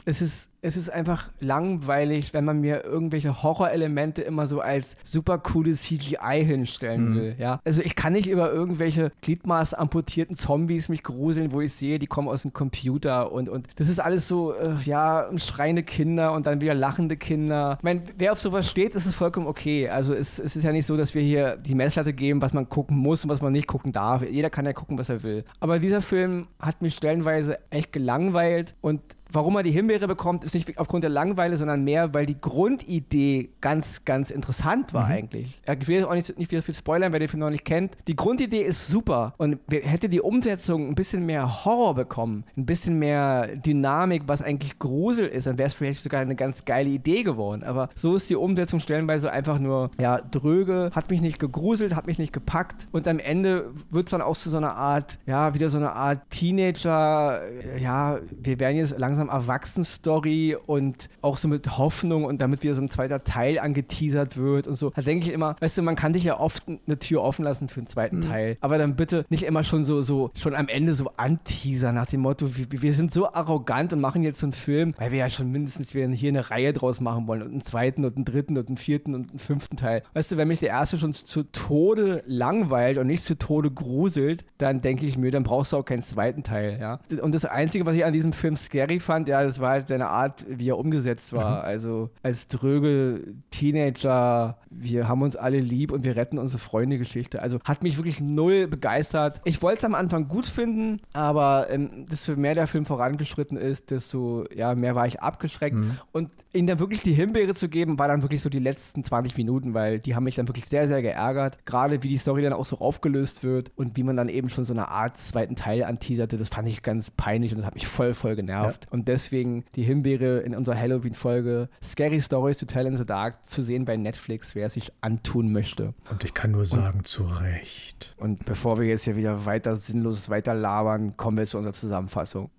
es 0.06 0.22
ist 0.22 0.50
es 0.62 0.78
ist 0.78 0.90
einfach 0.90 1.32
langweilig, 1.40 2.34
wenn 2.34 2.46
man 2.46 2.62
mir 2.62 2.84
irgendwelche 2.84 3.42
Horrorelemente 3.42 4.22
immer 4.22 4.46
so 4.46 4.62
als 4.62 4.96
super 5.04 5.40
cooles 5.40 5.84
CGI 5.84 6.46
hinstellen 6.46 7.10
mhm. 7.10 7.16
will. 7.16 7.36
Ja? 7.40 7.60
Also 7.66 7.82
ich 7.82 7.96
kann 7.96 8.14
nicht 8.14 8.30
über 8.30 8.52
irgendwelche 8.52 9.12
Gliedmaß 9.22 9.74
amputierten 9.74 10.36
Zombies 10.36 10.88
mich 10.90 11.04
gruseln, 11.04 11.52
wo 11.52 11.62
ich 11.62 11.74
sehe, 11.74 11.98
die 11.98 12.06
kommen 12.06 12.28
aus 12.28 12.44
dem 12.44 12.54
Computer 12.54 13.32
und, 13.32 13.50
und 13.50 13.68
das 13.78 13.90
ist 13.90 14.00
alles 14.00 14.28
so, 14.28 14.54
äh, 14.54 14.76
ja, 14.84 15.28
schreiende 15.38 15.84
Kinder 15.84 16.34
und 16.34 16.46
dann 16.46 16.62
wieder 16.62 16.76
lachende 16.76 17.18
Kinder. 17.18 17.76
Ich 17.80 17.84
meine, 17.84 18.04
wer 18.18 18.32
auf 18.32 18.40
sowas 18.40 18.70
steht, 18.70 18.94
ist 18.94 19.08
es 19.08 19.16
vollkommen 19.16 19.48
okay. 19.48 19.90
Also 19.90 20.14
es, 20.14 20.38
es 20.38 20.56
ist 20.56 20.64
ja 20.64 20.72
nicht 20.72 20.86
so, 20.86 20.96
dass 20.96 21.16
wir 21.16 21.24
hier 21.24 21.58
die 21.58 21.74
Messlatte 21.74 22.14
geben, 22.14 22.42
was 22.42 22.54
man 22.54 22.70
gucken 22.70 22.98
muss 22.98 23.24
und 23.24 23.32
was 23.32 23.42
man 23.42 23.52
nicht 23.52 23.68
gucken 23.68 23.94
darf. 23.94 24.22
Jeder 24.22 24.52
kann 24.52 24.66
ja 24.66 24.74
gucken, 24.74 24.98
was 25.00 25.10
er 25.10 25.24
will. 25.24 25.44
Aber 25.60 25.80
dieser 25.80 26.02
Film 26.02 26.48
hat 26.60 26.84
mich 26.84 26.96
stellenweise 26.96 27.58
echt 27.72 27.92
gelangweilt 27.92 28.76
und 28.82 29.02
Warum 29.32 29.56
er 29.56 29.64
die 29.64 29.72
Himbeere 29.72 30.08
bekommt, 30.08 30.44
ist 30.44 30.54
nicht 30.54 30.78
aufgrund 30.78 31.04
der 31.04 31.10
Langeweile, 31.10 31.58
sondern 31.58 31.84
mehr, 31.84 32.14
weil 32.14 32.26
die 32.26 32.40
Grundidee 32.40 33.50
ganz, 33.62 34.04
ganz 34.06 34.32
interessant 34.32 34.94
war 34.94 35.06
mhm. 35.06 35.12
eigentlich. 35.12 35.62
Ich 35.80 35.88
will 35.88 36.06
auch 36.06 36.14
nicht, 36.14 36.38
nicht 36.38 36.52
wieder 36.52 36.62
viel 36.62 36.76
spoilern, 36.76 37.12
wer 37.12 37.20
den 37.20 37.30
Film 37.30 37.40
noch 37.40 37.50
nicht 37.50 37.66
kennt. 37.66 37.98
Die 38.08 38.16
Grundidee 38.16 38.62
ist 38.62 38.88
super 38.88 39.34
und 39.38 39.60
hätte 39.70 40.10
die 40.10 40.22
Umsetzung 40.22 40.90
ein 40.90 40.96
bisschen 40.96 41.26
mehr 41.26 41.66
Horror 41.66 41.96
bekommen, 41.96 42.44
ein 42.58 42.66
bisschen 42.66 43.00
mehr 43.00 43.56
Dynamik, 43.56 44.24
was 44.28 44.42
eigentlich 44.42 44.80
Grusel 44.80 45.28
ist, 45.28 45.48
dann 45.48 45.58
wäre 45.58 45.68
es 45.68 45.74
vielleicht 45.74 46.02
sogar 46.02 46.22
eine 46.22 46.36
ganz 46.36 46.66
geile 46.66 46.90
Idee 46.90 47.24
geworden. 47.24 47.64
Aber 47.64 47.90
so 47.96 48.16
ist 48.16 48.30
die 48.30 48.36
Umsetzung 48.36 48.80
stellenweise 48.80 49.32
einfach 49.32 49.60
nur, 49.60 49.92
ja, 50.00 50.20
dröge, 50.20 50.90
hat 50.94 51.10
mich 51.10 51.22
nicht 51.22 51.40
gegruselt, 51.40 51.96
hat 51.96 52.08
mich 52.08 52.20
nicht 52.20 52.34
gepackt 52.34 52.88
und 52.92 53.08
am 53.08 53.20
Ende 53.20 53.72
wird 53.90 54.08
es 54.08 54.12
dann 54.12 54.22
auch 54.22 54.38
zu 54.38 54.50
so 54.50 54.58
einer 54.58 54.76
Art, 54.76 55.20
ja, 55.26 55.54
wieder 55.54 55.70
so 55.70 55.78
eine 55.78 55.94
Art 55.94 56.30
Teenager, 56.30 57.42
ja, 57.80 58.20
wir 58.30 58.60
werden 58.60 58.78
jetzt 58.78 58.98
langsam 59.00 59.21
langsam 59.22 59.30
Erwachsenen-Story 59.30 60.58
und 60.66 61.10
auch 61.22 61.38
so 61.38 61.48
mit 61.48 61.78
Hoffnung 61.78 62.26
und 62.26 62.42
damit 62.42 62.64
wieder 62.64 62.76
so 62.76 62.82
ein 62.82 62.90
zweiter 62.90 63.24
Teil 63.24 63.60
angeteasert 63.60 64.38
wird 64.38 64.68
und 64.68 64.76
so. 64.76 64.92
Da 64.92 65.02
denke 65.02 65.28
ich 65.28 65.34
immer, 65.34 65.56
weißt 65.60 65.78
du, 65.78 65.82
man 65.82 65.96
kann 65.96 66.14
dich 66.14 66.24
ja 66.24 66.40
oft 66.40 66.64
eine 66.68 67.00
Tür 67.00 67.22
offen 67.22 67.44
lassen 67.44 67.70
für 67.70 67.80
einen 67.80 67.88
zweiten 67.88 68.18
mhm. 68.18 68.22
Teil, 68.22 68.58
aber 68.62 68.78
dann 68.78 68.96
bitte 68.96 69.26
nicht 69.30 69.44
immer 69.44 69.64
schon 69.64 69.86
so, 69.86 70.02
so, 70.02 70.32
schon 70.36 70.56
am 70.56 70.68
Ende 70.68 70.94
so 70.94 71.12
anteasern 71.18 71.96
nach 71.96 72.08
dem 72.08 72.22
Motto, 72.22 72.56
wir, 72.56 72.66
wir 72.70 72.94
sind 72.94 73.14
so 73.14 73.32
arrogant 73.32 73.94
und 73.94 74.02
machen 74.02 74.24
jetzt 74.24 74.40
so 74.40 74.48
einen 74.48 74.54
Film, 74.54 74.94
weil 74.98 75.12
wir 75.12 75.20
ja 75.20 75.30
schon 75.30 75.52
mindestens 75.52 75.94
wir 75.94 76.08
hier 76.10 76.30
eine 76.30 76.50
Reihe 76.50 76.74
draus 76.74 77.00
machen 77.00 77.28
wollen 77.28 77.42
und 77.42 77.52
einen 77.52 77.64
zweiten 77.64 78.06
und 78.06 78.16
einen 78.16 78.26
dritten 78.26 78.58
und 78.58 78.68
einen 78.68 78.78
vierten 78.78 79.14
und 79.14 79.30
einen 79.30 79.40
fünften 79.40 79.78
Teil. 79.78 80.04
Weißt 80.14 80.32
du, 80.32 80.38
wenn 80.38 80.48
mich 80.48 80.60
der 80.60 80.70
erste 80.70 80.98
schon 80.98 81.14
zu 81.14 81.44
Tode 81.44 82.24
langweilt 82.26 82.98
und 82.98 83.08
nicht 83.08 83.24
zu 83.24 83.38
Tode 83.38 83.72
gruselt, 83.72 84.46
dann 84.58 84.82
denke 84.82 85.06
ich 85.06 85.18
mir, 85.18 85.32
dann 85.32 85.44
brauchst 85.44 85.74
du 85.74 85.78
auch 85.78 85.86
keinen 85.86 86.02
zweiten 86.02 86.44
Teil, 86.44 86.78
ja. 86.80 87.00
Und 87.22 87.34
das 87.36 87.46
Einzige, 87.46 87.86
was 87.86 87.96
ich 87.96 88.06
an 88.06 88.14
diesem 88.14 88.34
Film 88.34 88.56
scary 88.56 89.00
fand, 89.00 89.11
fand, 89.12 89.28
ja, 89.28 89.44
das 89.44 89.60
war 89.60 89.72
halt 89.72 89.90
seine 89.90 90.08
Art, 90.08 90.46
wie 90.48 90.70
er 90.70 90.78
umgesetzt 90.78 91.34
war. 91.34 91.60
Mhm. 91.60 91.66
Also 91.66 92.10
als 92.24 92.48
dröge 92.48 93.36
Teenager, 93.50 94.58
wir 94.70 95.10
haben 95.10 95.22
uns 95.22 95.36
alle 95.36 95.60
lieb 95.60 95.92
und 95.92 96.06
wir 96.06 96.16
retten 96.16 96.38
unsere 96.38 96.60
Freunde-Geschichte. 96.60 97.42
Also 97.42 97.60
hat 97.66 97.84
mich 97.84 97.98
wirklich 97.98 98.22
null 98.22 98.68
begeistert. 98.68 99.42
Ich 99.44 99.62
wollte 99.62 99.80
es 99.80 99.84
am 99.84 99.96
Anfang 99.96 100.30
gut 100.30 100.48
finden, 100.48 101.02
aber 101.12 101.68
ähm, 101.70 102.06
desto 102.10 102.38
mehr 102.38 102.56
der 102.56 102.68
Film 102.68 102.86
vorangeschritten 102.86 103.58
ist, 103.58 103.92
desto 103.92 104.46
ja, 104.56 104.76
mehr 104.76 104.96
war 104.96 105.08
ich 105.08 105.22
abgeschreckt. 105.22 105.76
Mhm. 105.76 105.98
Und 106.14 106.30
ihnen 106.54 106.68
dann 106.68 106.80
wirklich 106.80 107.02
die 107.02 107.14
Himbeere 107.14 107.54
zu 107.54 107.70
geben, 107.70 107.98
war 108.00 108.08
dann 108.08 108.22
wirklich 108.22 108.42
so 108.42 108.50
die 108.50 108.60
letzten 108.60 109.04
20 109.04 109.38
Minuten, 109.38 109.74
weil 109.74 110.00
die 110.00 110.16
haben 110.16 110.24
mich 110.24 110.36
dann 110.36 110.48
wirklich 110.48 110.66
sehr, 110.66 110.88
sehr 110.88 111.02
geärgert. 111.02 111.66
Gerade 111.66 112.04
wie 112.04 112.10
die 112.10 112.18
Story 112.18 112.42
dann 112.42 112.54
auch 112.54 112.66
so 112.66 112.80
aufgelöst 112.80 113.44
wird 113.44 113.72
und 113.76 113.98
wie 113.98 114.04
man 114.04 114.18
dann 114.18 114.30
eben 114.30 114.50
schon 114.50 114.64
so 114.64 114.74
eine 114.74 114.90
Art 114.90 115.18
zweiten 115.18 115.56
Teil 115.56 115.84
anteaserte, 115.84 116.38
das 116.38 116.50
fand 116.50 116.68
ich 116.68 116.84
ganz 116.84 117.10
peinlich 117.10 117.52
und 117.52 117.60
das 117.60 117.66
hat 117.66 117.76
mich 117.76 117.88
voll, 117.88 118.14
voll 118.14 118.36
genervt. 118.36 118.86
Ja. 118.86 118.92
Und 118.92 119.01
deswegen 119.06 119.66
die 119.76 119.84
Himbeere 119.84 120.40
in 120.40 120.56
unserer 120.56 120.78
Halloween-Folge 120.78 121.70
Scary 121.84 122.22
Stories 122.22 122.58
to 122.58 122.66
Tell 122.66 122.86
in 122.86 122.98
the 122.98 123.06
Dark 123.06 123.46
zu 123.46 123.62
sehen 123.62 123.86
bei 123.86 123.98
Netflix, 123.98 124.56
wer 124.56 124.68
es 124.68 124.74
sich 124.74 124.92
antun 125.02 125.52
möchte. 125.52 125.94
Und 126.10 126.24
ich 126.24 126.34
kann 126.34 126.52
nur 126.52 126.66
sagen, 126.66 127.00
und, 127.00 127.08
zu 127.08 127.24
Recht. 127.24 128.16
Und 128.18 128.46
bevor 128.46 128.80
wir 128.80 128.88
jetzt 128.88 129.04
hier 129.04 129.16
wieder 129.16 129.46
weiter 129.46 129.76
sinnlos 129.76 130.30
weiter 130.30 130.54
labern, 130.54 131.18
kommen 131.18 131.38
wir 131.38 131.46
zu 131.46 131.58
unserer 131.58 131.74
Zusammenfassung. 131.74 132.50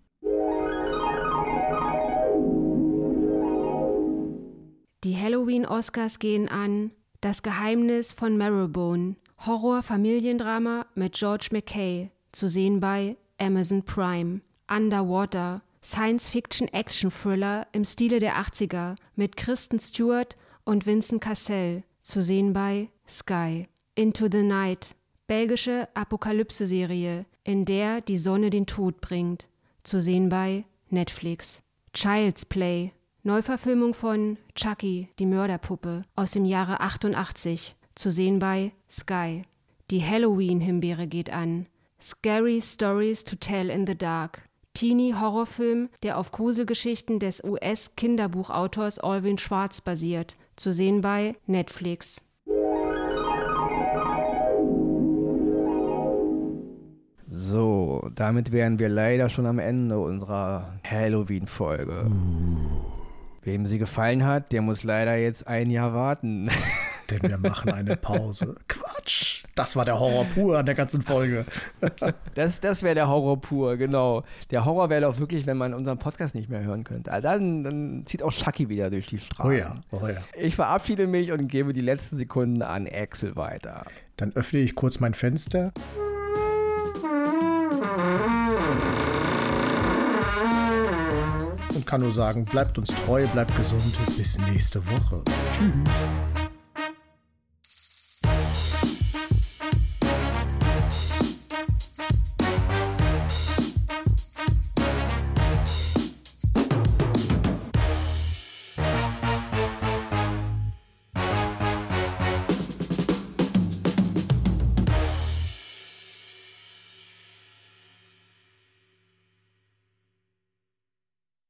Die 5.05 5.16
Halloween-Oscars 5.16 6.20
gehen 6.20 6.48
an 6.48 6.92
Das 7.20 7.42
Geheimnis 7.42 8.12
von 8.12 8.37
Marrowbone, 8.37 9.16
Horror-Familiendrama 9.46 10.87
mit 10.94 11.14
George 11.14 11.48
McKay, 11.50 12.11
zu 12.31 12.48
sehen 12.48 12.78
bei 12.78 13.16
Amazon 13.38 13.83
Prime. 13.83 14.40
Underwater, 14.70 15.62
Science-Fiction-Action-Thriller 15.85 17.66
im 17.73 17.85
Stile 17.85 18.18
der 18.18 18.37
80er 18.37 18.97
mit 19.16 19.37
Kristen 19.37 19.81
Stewart 19.81 20.37
und 20.64 20.87
Vincent 20.87 21.21
Cassell, 21.21 21.83
zu 22.03 22.23
sehen 22.23 22.53
bei 22.53 22.88
Sky. 23.09 23.68
Into 23.95 24.29
the 24.31 24.42
Night, 24.42 24.95
belgische 25.27 25.88
Apokalypse-Serie, 25.95 27.27
in 27.45 27.64
der 27.64 28.01
die 28.01 28.18
Sonne 28.18 28.51
den 28.51 28.66
Tod 28.66 29.01
bringt, 29.01 29.49
zu 29.83 30.01
sehen 30.01 30.29
bei 30.29 30.64
Netflix. 30.88 31.62
Child's 31.92 32.47
Play, 32.47 32.92
Neuverfilmung 33.25 33.95
von 33.95 34.38
Chucky, 34.55 35.09
die 35.18 35.27
Mörderpuppe 35.27 36.05
aus 36.16 36.31
dem 36.31 36.45
Jahre 36.45 36.81
88, 36.81 37.77
zu 37.95 38.11
sehen 38.11 38.38
bei 38.38 38.73
Sky. 38.90 39.42
Die 39.90 40.03
Halloween-Himbeere 40.03 41.07
geht 41.07 41.31
an. 41.31 41.66
Scary 42.01 42.61
Stories 42.61 43.25
to 43.25 43.37
Tell 43.37 43.68
in 43.68 43.87
the 43.87 43.97
Dark. 43.97 44.49
Teenie-Horrorfilm, 44.74 45.88
der 46.02 46.18
auf 46.18 46.32
Gruselgeschichten 46.32 47.18
des 47.18 47.42
US-Kinderbuchautors 47.44 48.98
Alvin 48.98 49.38
Schwartz 49.38 49.80
basiert, 49.80 50.37
zu 50.56 50.72
sehen 50.72 51.00
bei 51.00 51.37
Netflix. 51.46 52.20
So, 57.35 58.11
damit 58.14 58.52
wären 58.52 58.78
wir 58.78 58.88
leider 58.88 59.30
schon 59.30 59.46
am 59.46 59.58
Ende 59.58 59.98
unserer 59.98 60.74
Halloween-Folge. 60.85 62.11
Wem 63.42 63.66
sie 63.66 63.78
gefallen 63.78 64.24
hat, 64.24 64.52
der 64.52 64.62
muss 64.62 64.85
leider 64.85 65.16
jetzt 65.16 65.46
ein 65.46 65.70
Jahr 65.70 65.94
warten. 65.94 66.50
Denn 67.11 67.22
wir 67.22 67.38
machen 67.38 67.72
eine 67.72 67.96
Pause. 67.96 68.54
Quatsch! 68.68 68.82
Das 69.55 69.77
war 69.77 69.85
der 69.85 70.01
Horror 70.01 70.25
pur 70.25 70.59
an 70.59 70.67
der 70.67 70.75
ganzen 70.75 71.03
Folge. 71.03 71.45
das 72.35 72.61
das 72.61 72.83
wäre 72.83 72.95
der 72.95 73.09
Horror 73.09 73.41
pur, 73.41 73.77
genau. 73.77 74.25
Der 74.51 74.65
Horror 74.65 74.88
wäre 74.88 75.03
doch 75.03 75.19
wirklich, 75.19 75.47
wenn 75.47 75.59
man 75.59 75.75
unseren 75.75 75.99
Podcast 75.99 76.35
nicht 76.35 76.49
mehr 76.49 76.62
hören 76.62 76.85
könnte. 76.85 77.12
Also 77.12 77.23
dann, 77.23 77.62
dann 77.62 78.03
zieht 78.07 78.23
auch 78.23 78.33
Chucky 78.33 78.69
wieder 78.69 78.91
durch 78.91 79.07
die 79.07 79.19
Straßen. 79.19 79.45
Oh 79.47 79.53
ja, 79.53 79.75
oh 79.91 80.09
ja. 80.09 80.17
Ich 80.37 80.57
verabschiede 80.57 81.07
mich 81.07 81.33
und 81.33 81.49
gebe 81.49 81.73
die 81.75 81.83
letzten 81.83 82.17
Sekunden 82.17 82.62
an 82.62 82.88
Axel 82.91 83.37
weiter. 83.37 83.85
Dann 84.17 84.33
öffne 84.33 84.61
ich 84.61 84.75
kurz 84.75 85.01
mein 85.01 85.15
Fenster. 85.15 85.73
und 91.83 91.87
kann 91.87 92.01
nur 92.01 92.12
sagen, 92.12 92.45
bleibt 92.45 92.79
uns 92.79 92.88
treu, 93.05 93.27
bleibt 93.29 93.57
gesund. 93.57 93.83
Bis 94.17 94.38
nächste 94.47 94.85
Woche. 94.87 95.23
Tschüss. 95.53 96.41